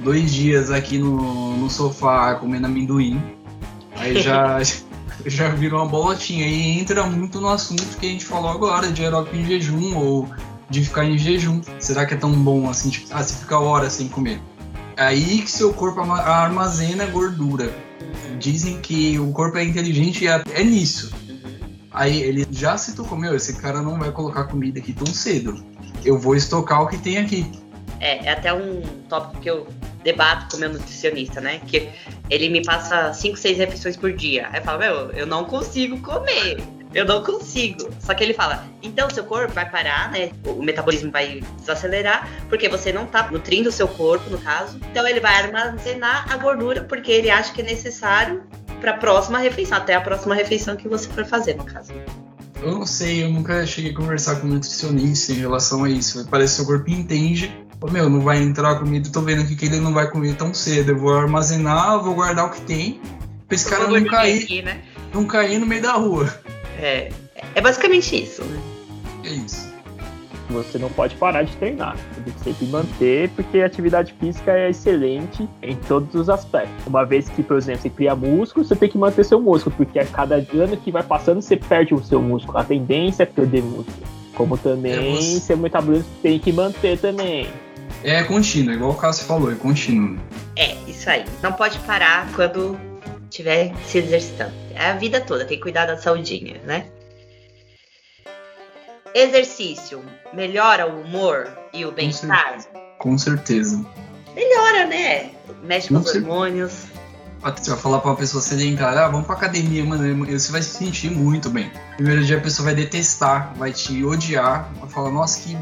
dois 0.03 0.31
dias 0.31 0.71
aqui 0.71 0.97
no, 0.97 1.57
no 1.57 1.69
sofá 1.69 2.35
comendo 2.35 2.67
amendoim, 2.67 3.21
aí 3.95 4.21
já 4.21 4.59
já 5.25 5.49
virou 5.49 5.81
uma 5.81 5.89
bolotinha 5.89 6.47
e 6.47 6.79
entra 6.79 7.03
muito 7.03 7.39
no 7.39 7.49
assunto 7.49 7.97
que 7.97 8.07
a 8.07 8.09
gente 8.09 8.25
falou 8.25 8.49
agora 8.49 8.91
de 8.91 9.03
aeróbico 9.03 9.35
em 9.35 9.45
jejum 9.45 9.95
ou 9.95 10.27
de 10.69 10.83
ficar 10.83 11.05
em 11.05 11.17
jejum. 11.17 11.61
Será 11.79 12.05
que 12.05 12.13
é 12.13 12.17
tão 12.17 12.31
bom 12.31 12.69
assim, 12.69 12.89
tipo, 12.89 13.07
ah, 13.11 13.21
você 13.21 13.35
fica 13.35 13.59
horas 13.59 13.93
sem 13.93 14.07
comer? 14.07 14.41
Aí 14.97 15.41
que 15.41 15.51
seu 15.51 15.73
corpo 15.73 16.01
armazena 16.01 17.05
gordura. 17.05 17.73
Dizem 18.39 18.79
que 18.81 19.19
o 19.19 19.31
corpo 19.31 19.57
é 19.57 19.63
inteligente 19.63 20.25
e 20.25 20.27
é, 20.27 20.63
nisso. 20.63 21.11
Aí 21.91 22.21
ele 22.21 22.47
já 22.51 22.77
se 22.77 22.95
tu 22.95 23.03
comeu, 23.03 23.35
esse 23.35 23.59
cara 23.61 23.81
não 23.81 23.99
vai 23.99 24.11
colocar 24.11 24.45
comida 24.45 24.79
aqui 24.79 24.93
tão 24.93 25.07
cedo. 25.07 25.63
Eu 26.03 26.17
vou 26.17 26.35
estocar 26.35 26.81
o 26.81 26.87
que 26.87 26.97
tem 26.97 27.17
aqui. 27.17 27.45
É, 27.99 28.25
é 28.25 28.31
até 28.31 28.53
um 28.53 28.81
tópico 29.07 29.41
que 29.41 29.49
eu 29.49 29.67
debato 30.03 30.47
com 30.49 30.57
meu 30.57 30.71
nutricionista, 30.71 31.39
né? 31.39 31.61
Que 31.67 31.89
ele 32.29 32.49
me 32.49 32.63
passa 32.63 33.13
5, 33.13 33.37
6 33.37 33.57
refeições 33.57 33.97
por 33.97 34.11
dia. 34.13 34.47
Aí 34.51 34.59
eu 34.59 34.63
falo, 34.63 34.79
meu, 34.79 35.11
eu 35.11 35.27
não 35.27 35.45
consigo 35.45 35.99
comer. 36.01 36.57
Eu 36.93 37.05
não 37.05 37.23
consigo. 37.23 37.89
Só 37.99 38.13
que 38.13 38.23
ele 38.23 38.33
fala, 38.33 38.65
então 38.81 39.09
seu 39.09 39.23
corpo 39.23 39.53
vai 39.53 39.69
parar, 39.69 40.11
né? 40.11 40.31
O 40.45 40.61
metabolismo 40.61 41.11
vai 41.11 41.41
desacelerar, 41.59 42.29
porque 42.49 42.67
você 42.67 42.91
não 42.91 43.05
tá 43.05 43.29
nutrindo 43.31 43.69
o 43.69 43.71
seu 43.71 43.87
corpo, 43.87 44.29
no 44.29 44.37
caso. 44.37 44.77
Então 44.91 45.07
ele 45.07 45.19
vai 45.19 45.35
armazenar 45.35 46.31
a 46.31 46.37
gordura, 46.37 46.83
porque 46.83 47.11
ele 47.11 47.29
acha 47.29 47.53
que 47.53 47.61
é 47.61 47.65
necessário 47.65 48.43
para 48.79 48.91
a 48.91 48.97
próxima 48.97 49.39
refeição, 49.39 49.77
até 49.77 49.95
a 49.95 50.01
próxima 50.01 50.35
refeição 50.35 50.75
que 50.75 50.87
você 50.87 51.07
for 51.09 51.25
fazer, 51.25 51.55
no 51.55 51.63
caso. 51.63 51.93
Eu 52.61 52.73
não 52.73 52.85
sei, 52.85 53.23
eu 53.23 53.29
nunca 53.29 53.65
cheguei 53.65 53.91
a 53.91 53.95
conversar 53.95 54.35
com 54.35 54.47
um 54.47 54.51
nutricionista 54.51 55.31
em 55.31 55.35
relação 55.35 55.83
a 55.83 55.89
isso. 55.89 56.27
Parece 56.29 56.55
que 56.55 56.61
o 56.61 56.65
seu 56.65 56.75
corpo 56.75 56.91
entende 56.91 57.51
meu, 57.89 58.09
não 58.09 58.21
vai 58.21 58.41
entrar 58.41 58.77
comida, 58.77 59.09
tô 59.09 59.21
vendo 59.21 59.41
aqui 59.41 59.55
que 59.55 59.65
ele 59.65 59.79
não 59.79 59.93
vai 59.93 60.09
comer 60.09 60.35
tão 60.35 60.53
cedo. 60.53 60.91
Eu 60.91 60.99
vou 60.99 61.13
armazenar, 61.13 62.03
vou 62.03 62.13
guardar 62.13 62.45
o 62.45 62.51
que 62.51 62.61
tem, 62.61 63.01
pra 63.47 63.55
esse 63.55 63.67
cara 63.67 63.87
não 63.87 64.05
cair, 64.05 64.43
aqui, 64.43 64.61
né? 64.61 64.81
não 65.13 65.25
cair 65.25 65.57
no 65.57 65.65
meio 65.65 65.81
da 65.81 65.93
rua. 65.93 66.31
É, 66.81 67.09
é 67.55 67.61
basicamente 67.61 68.23
isso, 68.23 68.43
né? 68.43 68.59
É 69.25 69.29
isso. 69.29 69.71
Você 70.49 70.77
não 70.77 70.89
pode 70.89 71.15
parar 71.15 71.43
de 71.43 71.55
treinar, 71.55 71.95
você 71.95 72.21
tem 72.21 72.33
que 72.33 72.39
sempre 72.41 72.65
manter, 72.67 73.29
porque 73.29 73.59
a 73.59 73.65
atividade 73.65 74.13
física 74.19 74.51
é 74.51 74.69
excelente 74.69 75.47
em 75.61 75.75
todos 75.75 76.13
os 76.13 76.29
aspectos. 76.29 76.85
Uma 76.85 77.05
vez 77.05 77.29
que, 77.29 77.41
por 77.41 77.57
exemplo, 77.57 77.83
você 77.83 77.89
cria 77.89 78.15
músculo, 78.15 78.65
você 78.65 78.75
tem 78.75 78.89
que 78.89 78.97
manter 78.97 79.23
seu 79.23 79.39
músculo, 79.39 79.73
porque 79.77 79.97
a 79.97 80.05
cada 80.05 80.35
ano 80.35 80.75
que 80.75 80.91
vai 80.91 81.03
passando, 81.03 81.41
você 81.41 81.55
perde 81.55 81.93
o 81.93 82.03
seu 82.03 82.21
músculo. 82.21 82.57
A 82.57 82.65
tendência 82.65 83.23
é 83.23 83.25
perder 83.25 83.63
músculo. 83.63 84.05
Como 84.33 84.57
também 84.57 84.91
é 84.91 85.15
você... 85.15 85.39
seu 85.39 85.57
metabolismo 85.57 86.09
tem 86.21 86.37
que 86.37 86.51
manter 86.51 86.97
também. 86.99 87.47
É 88.03 88.23
contínuo, 88.23 88.73
igual 88.73 88.91
o 88.91 88.95
Cássio 88.95 89.25
falou, 89.25 89.51
é 89.51 89.55
contínuo. 89.55 90.19
É, 90.57 90.75
isso 90.87 91.09
aí. 91.09 91.23
Não 91.41 91.53
pode 91.53 91.77
parar 91.79 92.29
quando 92.33 92.77
estiver 93.31 93.73
se 93.85 93.97
exercitando. 93.97 94.53
É 94.75 94.89
a 94.89 94.95
vida 94.95 95.21
toda, 95.21 95.45
tem 95.45 95.57
que 95.57 95.63
cuidar 95.63 95.85
da 95.85 95.97
saudinha, 95.97 96.61
né? 96.65 96.85
Exercício 99.15 100.03
melhora 100.33 100.87
o 100.87 101.01
humor 101.01 101.49
e 101.73 101.85
o 101.85 101.91
bem-estar? 101.91 102.59
Com 102.99 103.17
certeza. 103.17 103.83
Melhora, 104.35 104.85
né? 104.85 105.31
Mexe 105.63 105.87
com, 105.87 105.95
com 105.95 106.01
os 106.01 106.15
hormônios. 106.15 106.85
Você 107.41 107.71
vai 107.71 107.79
falar 107.79 107.99
pra 107.99 108.11
uma 108.11 108.15
pessoa 108.15 108.41
sedentária, 108.41 109.01
ah, 109.01 109.07
vamos 109.07 109.25
pra 109.25 109.35
academia, 109.35 109.83
mano, 109.83 110.25
você 110.25 110.51
vai 110.51 110.61
se 110.61 110.77
sentir 110.77 111.09
muito 111.09 111.49
bem. 111.49 111.71
Primeiro 111.95 112.23
dia 112.23 112.37
a 112.37 112.41
pessoa 112.41 112.67
vai 112.67 112.75
detestar, 112.75 113.51
vai 113.55 113.73
te 113.73 114.05
odiar, 114.05 114.71
vai 114.79 114.87
falar, 114.87 115.09
nossa, 115.09 115.41
que 115.41 115.57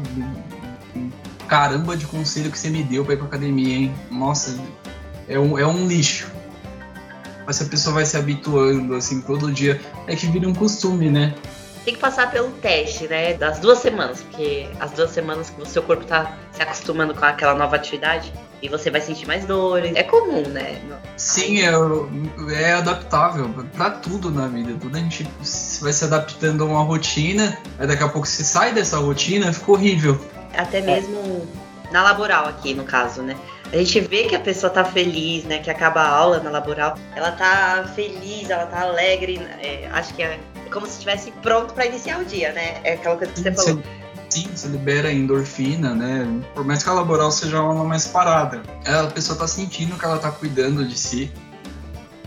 caramba 1.48 1.96
de 1.96 2.06
conselho 2.06 2.50
que 2.50 2.58
você 2.58 2.68
me 2.68 2.82
deu 2.82 3.02
pra 3.02 3.14
ir 3.14 3.16
pra 3.16 3.26
academia, 3.26 3.76
hein? 3.76 3.94
Nossa, 4.10 4.60
é 5.26 5.38
um, 5.38 5.58
é 5.58 5.66
um 5.66 5.88
lixo. 5.88 6.30
Mas 7.50 7.56
se 7.56 7.64
a 7.64 7.66
pessoa 7.66 7.94
vai 7.94 8.06
se 8.06 8.16
habituando, 8.16 8.94
assim, 8.94 9.20
todo 9.22 9.50
dia, 9.50 9.80
é 10.06 10.14
que 10.14 10.24
vira 10.28 10.48
um 10.48 10.54
costume, 10.54 11.10
né? 11.10 11.34
Tem 11.84 11.94
que 11.94 11.98
passar 11.98 12.30
pelo 12.30 12.48
teste, 12.52 13.08
né? 13.08 13.34
Das 13.34 13.58
duas 13.58 13.80
semanas, 13.80 14.22
porque 14.22 14.68
as 14.78 14.92
duas 14.92 15.10
semanas 15.10 15.50
que 15.50 15.60
o 15.60 15.66
seu 15.66 15.82
corpo 15.82 16.04
tá 16.04 16.38
se 16.52 16.62
acostumando 16.62 17.12
com 17.12 17.24
aquela 17.24 17.56
nova 17.56 17.74
atividade 17.74 18.32
e 18.62 18.68
você 18.68 18.88
vai 18.88 19.00
sentir 19.00 19.26
mais 19.26 19.44
dores. 19.46 19.90
É 19.96 20.04
comum, 20.04 20.42
né? 20.46 20.80
Sim, 21.16 21.62
é, 21.62 21.72
é 22.52 22.74
adaptável 22.74 23.52
para 23.76 23.90
tudo 23.90 24.30
na 24.30 24.46
vida. 24.46 24.72
Tudo 24.80 24.96
a 24.96 25.00
gente 25.00 25.26
vai 25.80 25.92
se 25.92 26.04
adaptando 26.04 26.62
a 26.62 26.66
uma 26.68 26.84
rotina, 26.84 27.58
aí 27.80 27.86
daqui 27.88 28.04
a 28.04 28.08
pouco 28.08 28.28
você 28.28 28.44
sai 28.44 28.72
dessa 28.72 28.96
rotina, 28.98 29.52
fica 29.52 29.72
horrível. 29.72 30.24
até 30.56 30.80
mesmo 30.80 31.48
é. 31.88 31.92
na 31.92 32.04
laboral 32.04 32.46
aqui, 32.46 32.74
no 32.74 32.84
caso, 32.84 33.22
né? 33.22 33.36
A 33.72 33.76
gente 33.76 34.00
vê 34.00 34.24
que 34.24 34.34
a 34.34 34.40
pessoa 34.40 34.70
tá 34.70 34.84
feliz, 34.84 35.44
né? 35.44 35.58
Que 35.58 35.70
acaba 35.70 36.00
a 36.00 36.08
aula 36.08 36.40
na 36.40 36.50
laboral, 36.50 36.96
ela 37.14 37.30
tá 37.30 37.88
feliz, 37.94 38.50
ela 38.50 38.66
tá 38.66 38.82
alegre. 38.82 39.40
É, 39.62 39.88
acho 39.92 40.12
que 40.14 40.22
é 40.22 40.40
como 40.72 40.86
se 40.86 40.92
estivesse 40.92 41.30
pronto 41.42 41.72
para 41.74 41.86
iniciar 41.86 42.20
o 42.20 42.24
dia, 42.24 42.52
né? 42.52 42.80
É 42.82 42.94
aquela 42.94 43.16
coisa 43.16 43.32
que 43.32 43.40
você 43.40 43.52
falou. 43.52 43.82
Sim, 44.28 44.48
você 44.54 44.68
libera 44.68 45.12
endorfina, 45.12 45.94
né? 45.94 46.26
Por 46.54 46.64
mais 46.64 46.82
que 46.82 46.88
a 46.88 46.92
laboral 46.92 47.30
seja 47.32 47.60
uma 47.60 47.84
mais 47.84 48.06
parada, 48.06 48.62
a 48.86 49.06
pessoa 49.08 49.36
tá 49.36 49.46
sentindo 49.46 49.98
que 49.98 50.04
ela 50.04 50.18
tá 50.18 50.30
cuidando 50.30 50.84
de 50.84 50.96
si. 50.96 51.32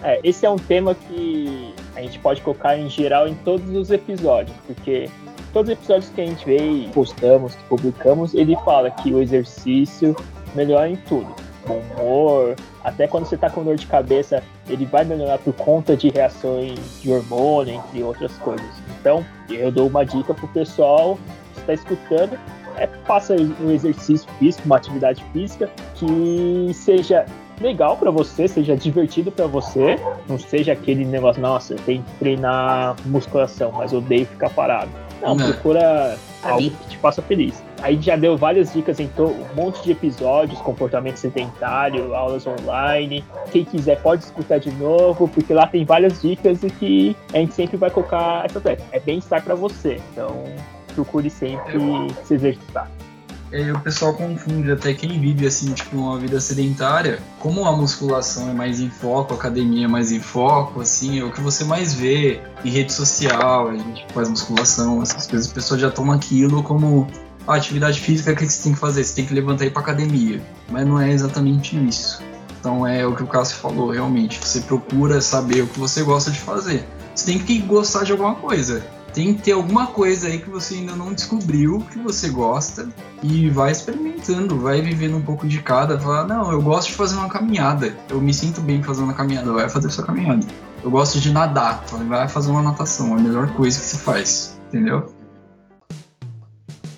É, 0.02 0.20
esse 0.22 0.46
é 0.46 0.50
um 0.50 0.58
tema 0.58 0.94
que 0.94 1.74
a 1.96 2.02
gente 2.02 2.20
pode 2.20 2.42
colocar 2.42 2.78
em 2.78 2.90
geral 2.90 3.26
em 3.28 3.36
todos 3.36 3.74
os 3.74 3.90
episódios, 3.90 4.56
porque 4.68 5.10
todos 5.54 5.72
os 5.72 5.78
episódios 5.78 6.12
que 6.14 6.20
a 6.20 6.26
gente 6.26 6.46
vê 6.46 6.58
e 6.58 6.90
postamos, 6.94 7.56
que 7.56 7.64
publicamos, 7.64 8.34
ele 8.34 8.58
fala 8.66 8.92
que 8.92 9.14
o 9.14 9.22
exercício 9.22 10.14
melhora 10.56 10.90
em 10.90 10.96
tudo. 10.96 11.34
O 11.68 11.74
humor, 11.74 12.56
até 12.84 13.08
quando 13.08 13.26
você 13.26 13.38
tá 13.38 13.50
com 13.50 13.64
dor 13.64 13.78
de 13.78 13.88
cabeça, 13.88 14.44
ele 14.68 14.86
vai 14.86 15.06
melhorar 15.06 15.38
por 15.38 15.54
conta 15.54 15.96
de 15.96 16.10
reações 16.10 17.02
de 17.02 17.12
hormônio, 17.12 17.76
entre 17.76 18.04
outras 18.04 18.36
coisas. 18.38 18.68
Então, 19.00 19.26
eu 19.50 19.72
dou 19.72 19.88
uma 19.88 20.06
dica 20.06 20.34
pro 20.34 20.48
pessoal 20.50 21.18
que 21.54 21.62
está 21.62 21.74
escutando, 21.74 22.38
é 22.78 22.88
faça 23.06 23.36
um 23.62 23.72
exercício 23.72 24.30
físico, 24.40 24.66
uma 24.66 24.76
atividade 24.78 25.24
física 25.32 25.70
que 25.96 26.72
seja 26.74 27.26
legal 27.62 27.96
para 27.96 28.12
você, 28.12 28.48
seja 28.48 28.76
divertido 28.76 29.32
para 29.32 29.48
você, 29.48 29.98
não 30.28 30.38
seja 30.38 30.74
aquele 30.74 31.06
negócio, 31.06 31.42
nossa, 31.42 31.74
eu 31.74 31.80
tenho 31.80 32.04
que 32.04 32.12
treinar 32.20 32.96
musculação, 33.06 33.72
mas 33.72 33.94
odeio 33.94 34.26
ficar 34.26 34.50
parado. 34.50 34.92
Não, 35.22 35.36
não. 35.36 35.46
procura 35.46 36.18
que 36.58 36.90
te 36.90 36.98
faça 36.98 37.22
feliz. 37.22 37.64
Aí 37.82 38.00
já 38.02 38.16
deu 38.16 38.38
várias 38.38 38.74
dicas 38.74 39.00
em 39.00 39.10
um 39.18 39.56
monte 39.56 39.84
de 39.84 39.92
episódios, 39.92 40.60
comportamento 40.62 41.18
sedentário, 41.18 42.14
aulas 42.14 42.46
online. 42.48 43.24
Quem 43.52 43.66
quiser 43.66 44.02
pode 44.02 44.24
escutar 44.24 44.60
de 44.60 44.72
novo, 44.72 45.28
porque 45.28 45.54
lá 45.54 45.68
tem 45.68 45.84
várias 45.86 46.22
dicas 46.22 46.64
e 46.64 46.70
que 46.70 47.16
a 47.34 47.38
gente 47.38 47.54
sempre 47.54 47.78
vai 47.78 47.90
colocar 47.90 48.46
essa 48.46 48.60
técnica. 48.62 48.96
É 48.96 49.00
bem-estar 49.00 49.44
para 49.44 49.56
você. 49.56 50.02
Então 50.12 50.44
procure 50.96 51.30
sempre 51.30 51.80
se 52.24 52.36
exercitar. 52.36 52.90
E 53.54 53.72
o 53.72 53.80
pessoal 53.80 54.16
confunde 54.16 54.72
até 54.72 54.96
quem 54.96 55.20
vive 55.20 55.46
assim, 55.46 55.72
tipo, 55.74 55.96
uma 55.96 56.18
vida 56.18 56.40
sedentária, 56.40 57.20
como 57.38 57.68
a 57.68 57.72
musculação 57.72 58.50
é 58.50 58.54
mais 58.54 58.80
em 58.80 58.90
foco, 58.90 59.36
a 59.36 59.38
academia 59.38 59.86
é 59.86 59.88
mais 59.88 60.12
em 60.12 60.20
foco, 60.20 60.82
assim, 60.82 61.20
é 61.20 61.24
o 61.24 61.32
que 61.32 61.40
você 61.40 61.64
mais 61.64 61.94
vê 61.94 62.42
em 62.66 62.72
rede 62.72 62.92
social, 62.92 63.70
a 63.70 63.78
gente 63.78 64.08
faz 64.12 64.28
musculação, 64.28 65.04
essas 65.04 65.28
coisas, 65.28 65.52
a 65.52 65.54
pessoa 65.54 65.80
já 65.80 65.92
toma 65.92 66.16
aquilo 66.16 66.64
como 66.64 67.08
a 67.48 67.54
atividade 67.54 68.00
física 68.00 68.34
que 68.34 68.44
você 68.44 68.64
tem 68.64 68.74
que 68.74 68.80
fazer, 68.80 69.04
você 69.04 69.18
tem 69.18 69.26
que 69.28 69.36
levantar 69.36 69.66
e 69.66 69.68
ir 69.68 69.72
pra 69.72 69.84
academia. 69.84 70.42
Mas 70.72 70.88
não 70.88 71.00
é 71.00 71.12
exatamente 71.12 71.78
isso. 71.88 72.24
Então 72.60 72.88
é 72.88 73.06
o 73.06 73.16
que 73.16 73.22
o 73.22 73.28
Cássio 73.28 73.58
falou, 73.58 73.92
realmente. 73.92 74.40
Você 74.40 74.62
procura 74.62 75.22
saber 75.22 75.62
o 75.62 75.68
que 75.68 75.80
você 75.80 76.02
gosta 76.02 76.32
de 76.32 76.40
fazer. 76.40 76.88
Você 77.14 77.26
tem 77.26 77.38
que 77.38 77.60
gostar 77.60 78.04
de 78.04 78.14
alguma 78.14 78.34
coisa 78.34 78.84
tem 79.14 79.34
que 79.34 79.44
ter 79.44 79.52
alguma 79.52 79.88
coisa 79.88 80.28
aí 80.28 80.40
que 80.40 80.50
você 80.50 80.76
ainda 80.76 80.96
não 80.96 81.14
descobriu 81.14 81.80
que 81.92 82.00
você 82.00 82.30
gosta 82.30 82.90
e 83.22 83.50
vai 83.50 83.72
experimentando, 83.72 84.60
vai 84.60 84.82
vivendo 84.82 85.16
um 85.16 85.22
pouco 85.22 85.48
de 85.48 85.62
cada. 85.62 86.00
Falar, 86.00 86.26
não, 86.26 86.52
eu 86.52 86.62
gosto 86.62 86.90
de 86.90 86.96
fazer 86.96 87.16
uma 87.16 87.30
caminhada, 87.30 87.96
eu 88.10 88.20
me 88.20 88.34
sinto 88.34 88.60
bem 88.62 88.82
fazendo 88.82 89.06
uma 89.06 89.14
caminhada, 89.14 89.52
vai 89.54 89.70
fazer 89.70 89.90
sua 89.92 90.04
caminhada. 90.04 90.46
Eu 90.84 90.92
gosto 90.92 91.20
de 91.20 91.32
nadar, 91.32 91.84
vai 92.08 92.28
fazer 92.28 92.52
uma 92.52 92.62
natação, 92.62 93.16
é 93.16 93.20
a 93.20 93.24
melhor 93.24 93.54
coisa 93.54 93.80
que 93.80 93.86
se 93.86 93.98
faz, 94.00 94.60
entendeu? 94.68 95.14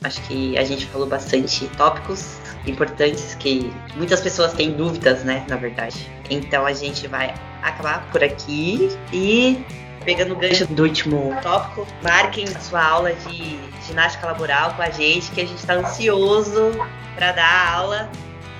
Acho 0.03 0.21
que 0.27 0.57
a 0.57 0.63
gente 0.63 0.85
falou 0.85 1.07
bastante 1.07 1.67
tópicos 1.77 2.37
importantes 2.67 3.35
que 3.35 3.71
muitas 3.95 4.21
pessoas 4.21 4.53
têm 4.53 4.71
dúvidas, 4.71 5.23
né, 5.23 5.45
na 5.49 5.55
verdade. 5.55 6.09
Então 6.29 6.65
a 6.65 6.73
gente 6.73 7.07
vai 7.07 7.33
acabar 7.61 8.09
por 8.11 8.23
aqui 8.23 8.89
e 9.11 9.63
pegando 10.05 10.33
o 10.33 10.37
gancho 10.37 10.67
do 10.67 10.83
último 10.83 11.35
tópico, 11.41 11.85
marquem 12.01 12.45
sua 12.61 12.83
aula 12.83 13.13
de 13.13 13.59
ginástica 13.85 14.27
laboral 14.27 14.73
com 14.75 14.81
a 14.81 14.89
gente, 14.89 15.31
que 15.31 15.41
a 15.41 15.45
gente 15.45 15.57
está 15.57 15.73
ansioso 15.73 16.71
para 17.15 17.31
dar 17.31 17.45
a 17.45 17.73
aula. 17.73 18.09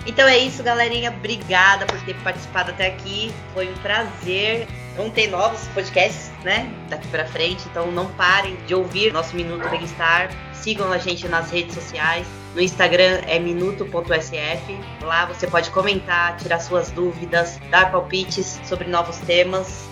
Então 0.06 0.28
é 0.28 0.38
isso, 0.38 0.62
galerinha. 0.62 1.12
Obrigada 1.12 1.86
por 1.86 2.00
ter 2.02 2.16
participado 2.18 2.72
até 2.72 2.88
aqui. 2.88 3.32
Foi 3.54 3.70
um 3.70 3.74
prazer. 3.76 4.68
Vamos 4.96 5.14
ter 5.14 5.28
novos 5.28 5.68
podcasts, 5.70 6.32
né? 6.44 6.72
Daqui 6.90 7.08
para 7.08 7.26
frente. 7.26 7.68
Então 7.70 7.92
não 7.92 8.06
parem 8.12 8.56
de 8.68 8.76
ouvir 8.76 9.12
nosso 9.12 9.36
Minuto 9.36 9.68
Bem-Estar. 9.70 10.30
Sigam 10.54 10.92
a 10.92 10.98
gente 11.00 11.28
nas 11.28 11.50
redes 11.50 11.74
sociais. 11.74 12.28
No 12.54 12.62
Instagram 12.62 13.22
é 13.28 13.40
minuto.sf. 13.40 14.80
Lá 15.02 15.26
você 15.26 15.48
pode 15.48 15.72
comentar, 15.72 16.38
tirar 16.38 16.60
suas 16.60 16.92
dúvidas, 16.92 17.60
dar 17.72 17.92
palpites 17.92 18.60
sobre 18.64 18.88
novos 18.88 19.18
temas. 19.18 19.90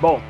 Bom, 0.00 0.22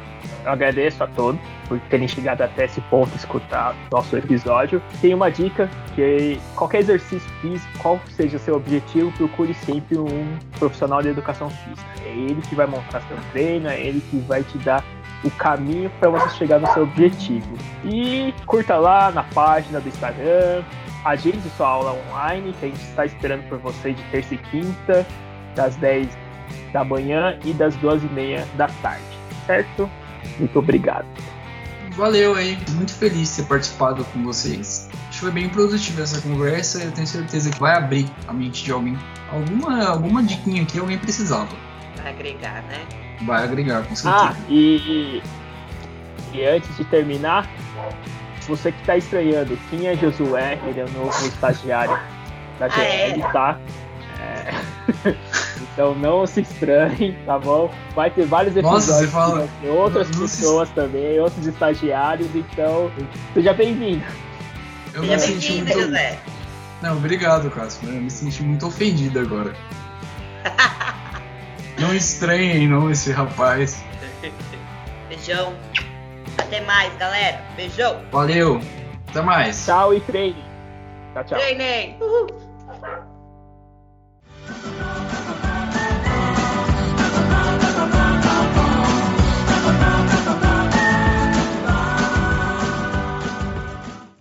eu 0.44 0.53
agradeço 0.53 1.03
a 1.03 1.07
todos 1.07 1.40
por 1.68 1.79
terem 1.88 2.09
chegado 2.09 2.42
até 2.42 2.64
esse 2.64 2.81
ponto 2.83 3.14
escutar 3.16 3.74
nosso 3.90 4.16
episódio. 4.16 4.83
Tem 5.00 5.14
uma 5.14 5.31
dica 5.31 5.68
que 5.94 6.40
qualquer 6.55 6.81
exercício 6.81 7.29
físico, 7.40 7.79
qual 7.79 8.00
seja 8.16 8.38
seu 8.38 8.57
objetivo, 8.57 9.12
procure 9.12 9.55
sempre 9.55 9.98
um 9.98 10.38
profissional 10.59 11.03
de 11.03 11.09
educação 11.09 11.50
física. 11.50 11.88
É 12.05 12.11
ele 12.11 12.40
que 12.42 12.55
vai 12.55 12.66
montar 12.66 13.00
seu 13.03 13.16
treino, 13.33 13.68
é 13.68 13.81
ele 13.81 14.00
que 14.11 14.18
vai 14.20 14.42
te 14.42 14.59
dar 14.59 14.85
o 15.22 15.31
caminho 15.33 15.90
para 16.00 16.09
você 16.09 16.37
chegar 16.37 16.59
no 16.59 16.66
seu 16.72 16.85
objetivo. 16.85 17.57
E 17.85 18.35
curta 18.46 18.76
lá 18.76 19.11
na 19.11 19.22
página 19.22 19.81
do 19.81 19.88
Instagram, 19.88 20.62
agende 21.05 21.48
sua 21.57 21.68
aula 21.68 21.92
online, 22.09 22.55
que 22.59 22.66
a 22.66 22.68
gente 22.68 22.83
está 22.83 23.05
esperando 23.05 23.48
por 23.48 23.59
você 23.59 23.92
de 23.92 24.03
terça 24.05 24.35
e 24.35 24.38
quinta, 24.38 25.07
das 25.55 25.76
10 25.76 26.09
da 26.72 26.85
manhã 26.85 27.38
e 27.44 27.53
das 27.53 27.76
2 27.76 28.05
e 28.05 28.07
meia 28.07 28.46
da 28.57 28.66
tarde, 28.83 29.05
certo? 29.46 29.90
Muito 30.38 30.59
obrigado. 30.59 31.06
Valeu 31.96 32.35
aí, 32.35 32.56
muito 32.70 32.92
feliz 32.94 33.30
de 33.30 33.42
ter 33.42 33.48
participado 33.48 34.04
com 34.06 34.22
vocês. 34.22 34.88
Acho 35.09 35.11
que 35.11 35.18
foi 35.18 35.30
bem 35.30 35.48
produtiva 35.48 36.02
essa 36.02 36.20
conversa. 36.20 36.83
Eu 36.83 36.92
tenho 36.92 37.06
certeza 37.06 37.50
que 37.50 37.59
vai 37.59 37.76
abrir 37.76 38.09
a 38.26 38.33
mente 38.33 38.64
de 38.64 38.72
alguém. 38.72 38.96
Alguma, 39.30 39.85
alguma 39.87 40.22
diquinha 40.22 40.62
aqui 40.62 40.78
alguém 40.78 40.98
precisava. 40.98 41.48
Vai 41.96 42.12
agregar, 42.12 42.62
né? 42.62 42.80
Vai 43.22 43.44
agregar, 43.44 43.83
com 43.83 43.94
certeza. 43.94 44.30
Ah, 44.30 44.37
e, 44.48 45.22
e 46.33 46.44
antes 46.44 46.74
de 46.76 46.85
terminar, 46.85 47.50
você 48.46 48.72
que 48.72 48.80
está 48.80 48.96
estranhando, 48.96 49.59
quem 49.68 49.87
é 49.87 49.96
Josué? 49.96 50.59
Ele 50.66 50.80
é 50.80 50.85
o 50.85 50.90
novo 50.90 51.26
estagiário 51.26 51.98
da 52.59 52.68
GL, 52.68 52.80
ah, 52.80 53.28
é? 53.28 53.33
tá? 53.33 53.61
É... 54.20 54.50
então 55.81 55.95
não 55.95 56.27
se 56.27 56.43
estranhe, 56.43 57.16
tá 57.25 57.38
bom? 57.38 57.73
Vai 57.95 58.11
ter 58.11 58.27
vários 58.27 58.55
episódios 58.55 58.87
Nossa, 58.87 59.09
fala... 59.09 59.49
outras 59.64 60.11
não, 60.11 60.21
não 60.21 60.29
pessoas 60.29 60.69
se... 60.69 60.75
também, 60.75 61.19
outros 61.19 61.47
estagiários, 61.47 62.29
então 62.35 62.93
seja 63.33 63.55
bem-vindo. 63.55 64.05
Eu 64.93 65.01
seja 65.01 65.14
me 65.14 65.21
senti 65.21 65.53
muito... 65.53 65.73
José. 65.73 66.19
Não, 66.83 66.97
obrigado, 66.97 67.51
Cássio. 67.51 67.88
Eu 67.88 67.95
me 67.95 68.11
senti 68.11 68.43
muito 68.43 68.66
ofendido 68.66 69.21
agora. 69.21 69.55
não 71.79 71.95
estranhem, 71.95 72.69
não, 72.69 72.90
esse 72.90 73.11
rapaz. 73.11 73.83
Beijão. 75.09 75.55
Até 76.37 76.61
mais, 76.62 76.95
galera. 76.99 77.40
Beijão. 77.57 78.03
Valeu. 78.12 78.61
Até 79.09 79.23
mais. 79.23 79.64
Tchau 79.64 79.95
e 79.95 80.01
treine. 80.01 80.45
Tchau, 81.14 81.25
tchau. 81.25 81.38
Treinem. 81.38 81.97
Uhul. 82.01 82.39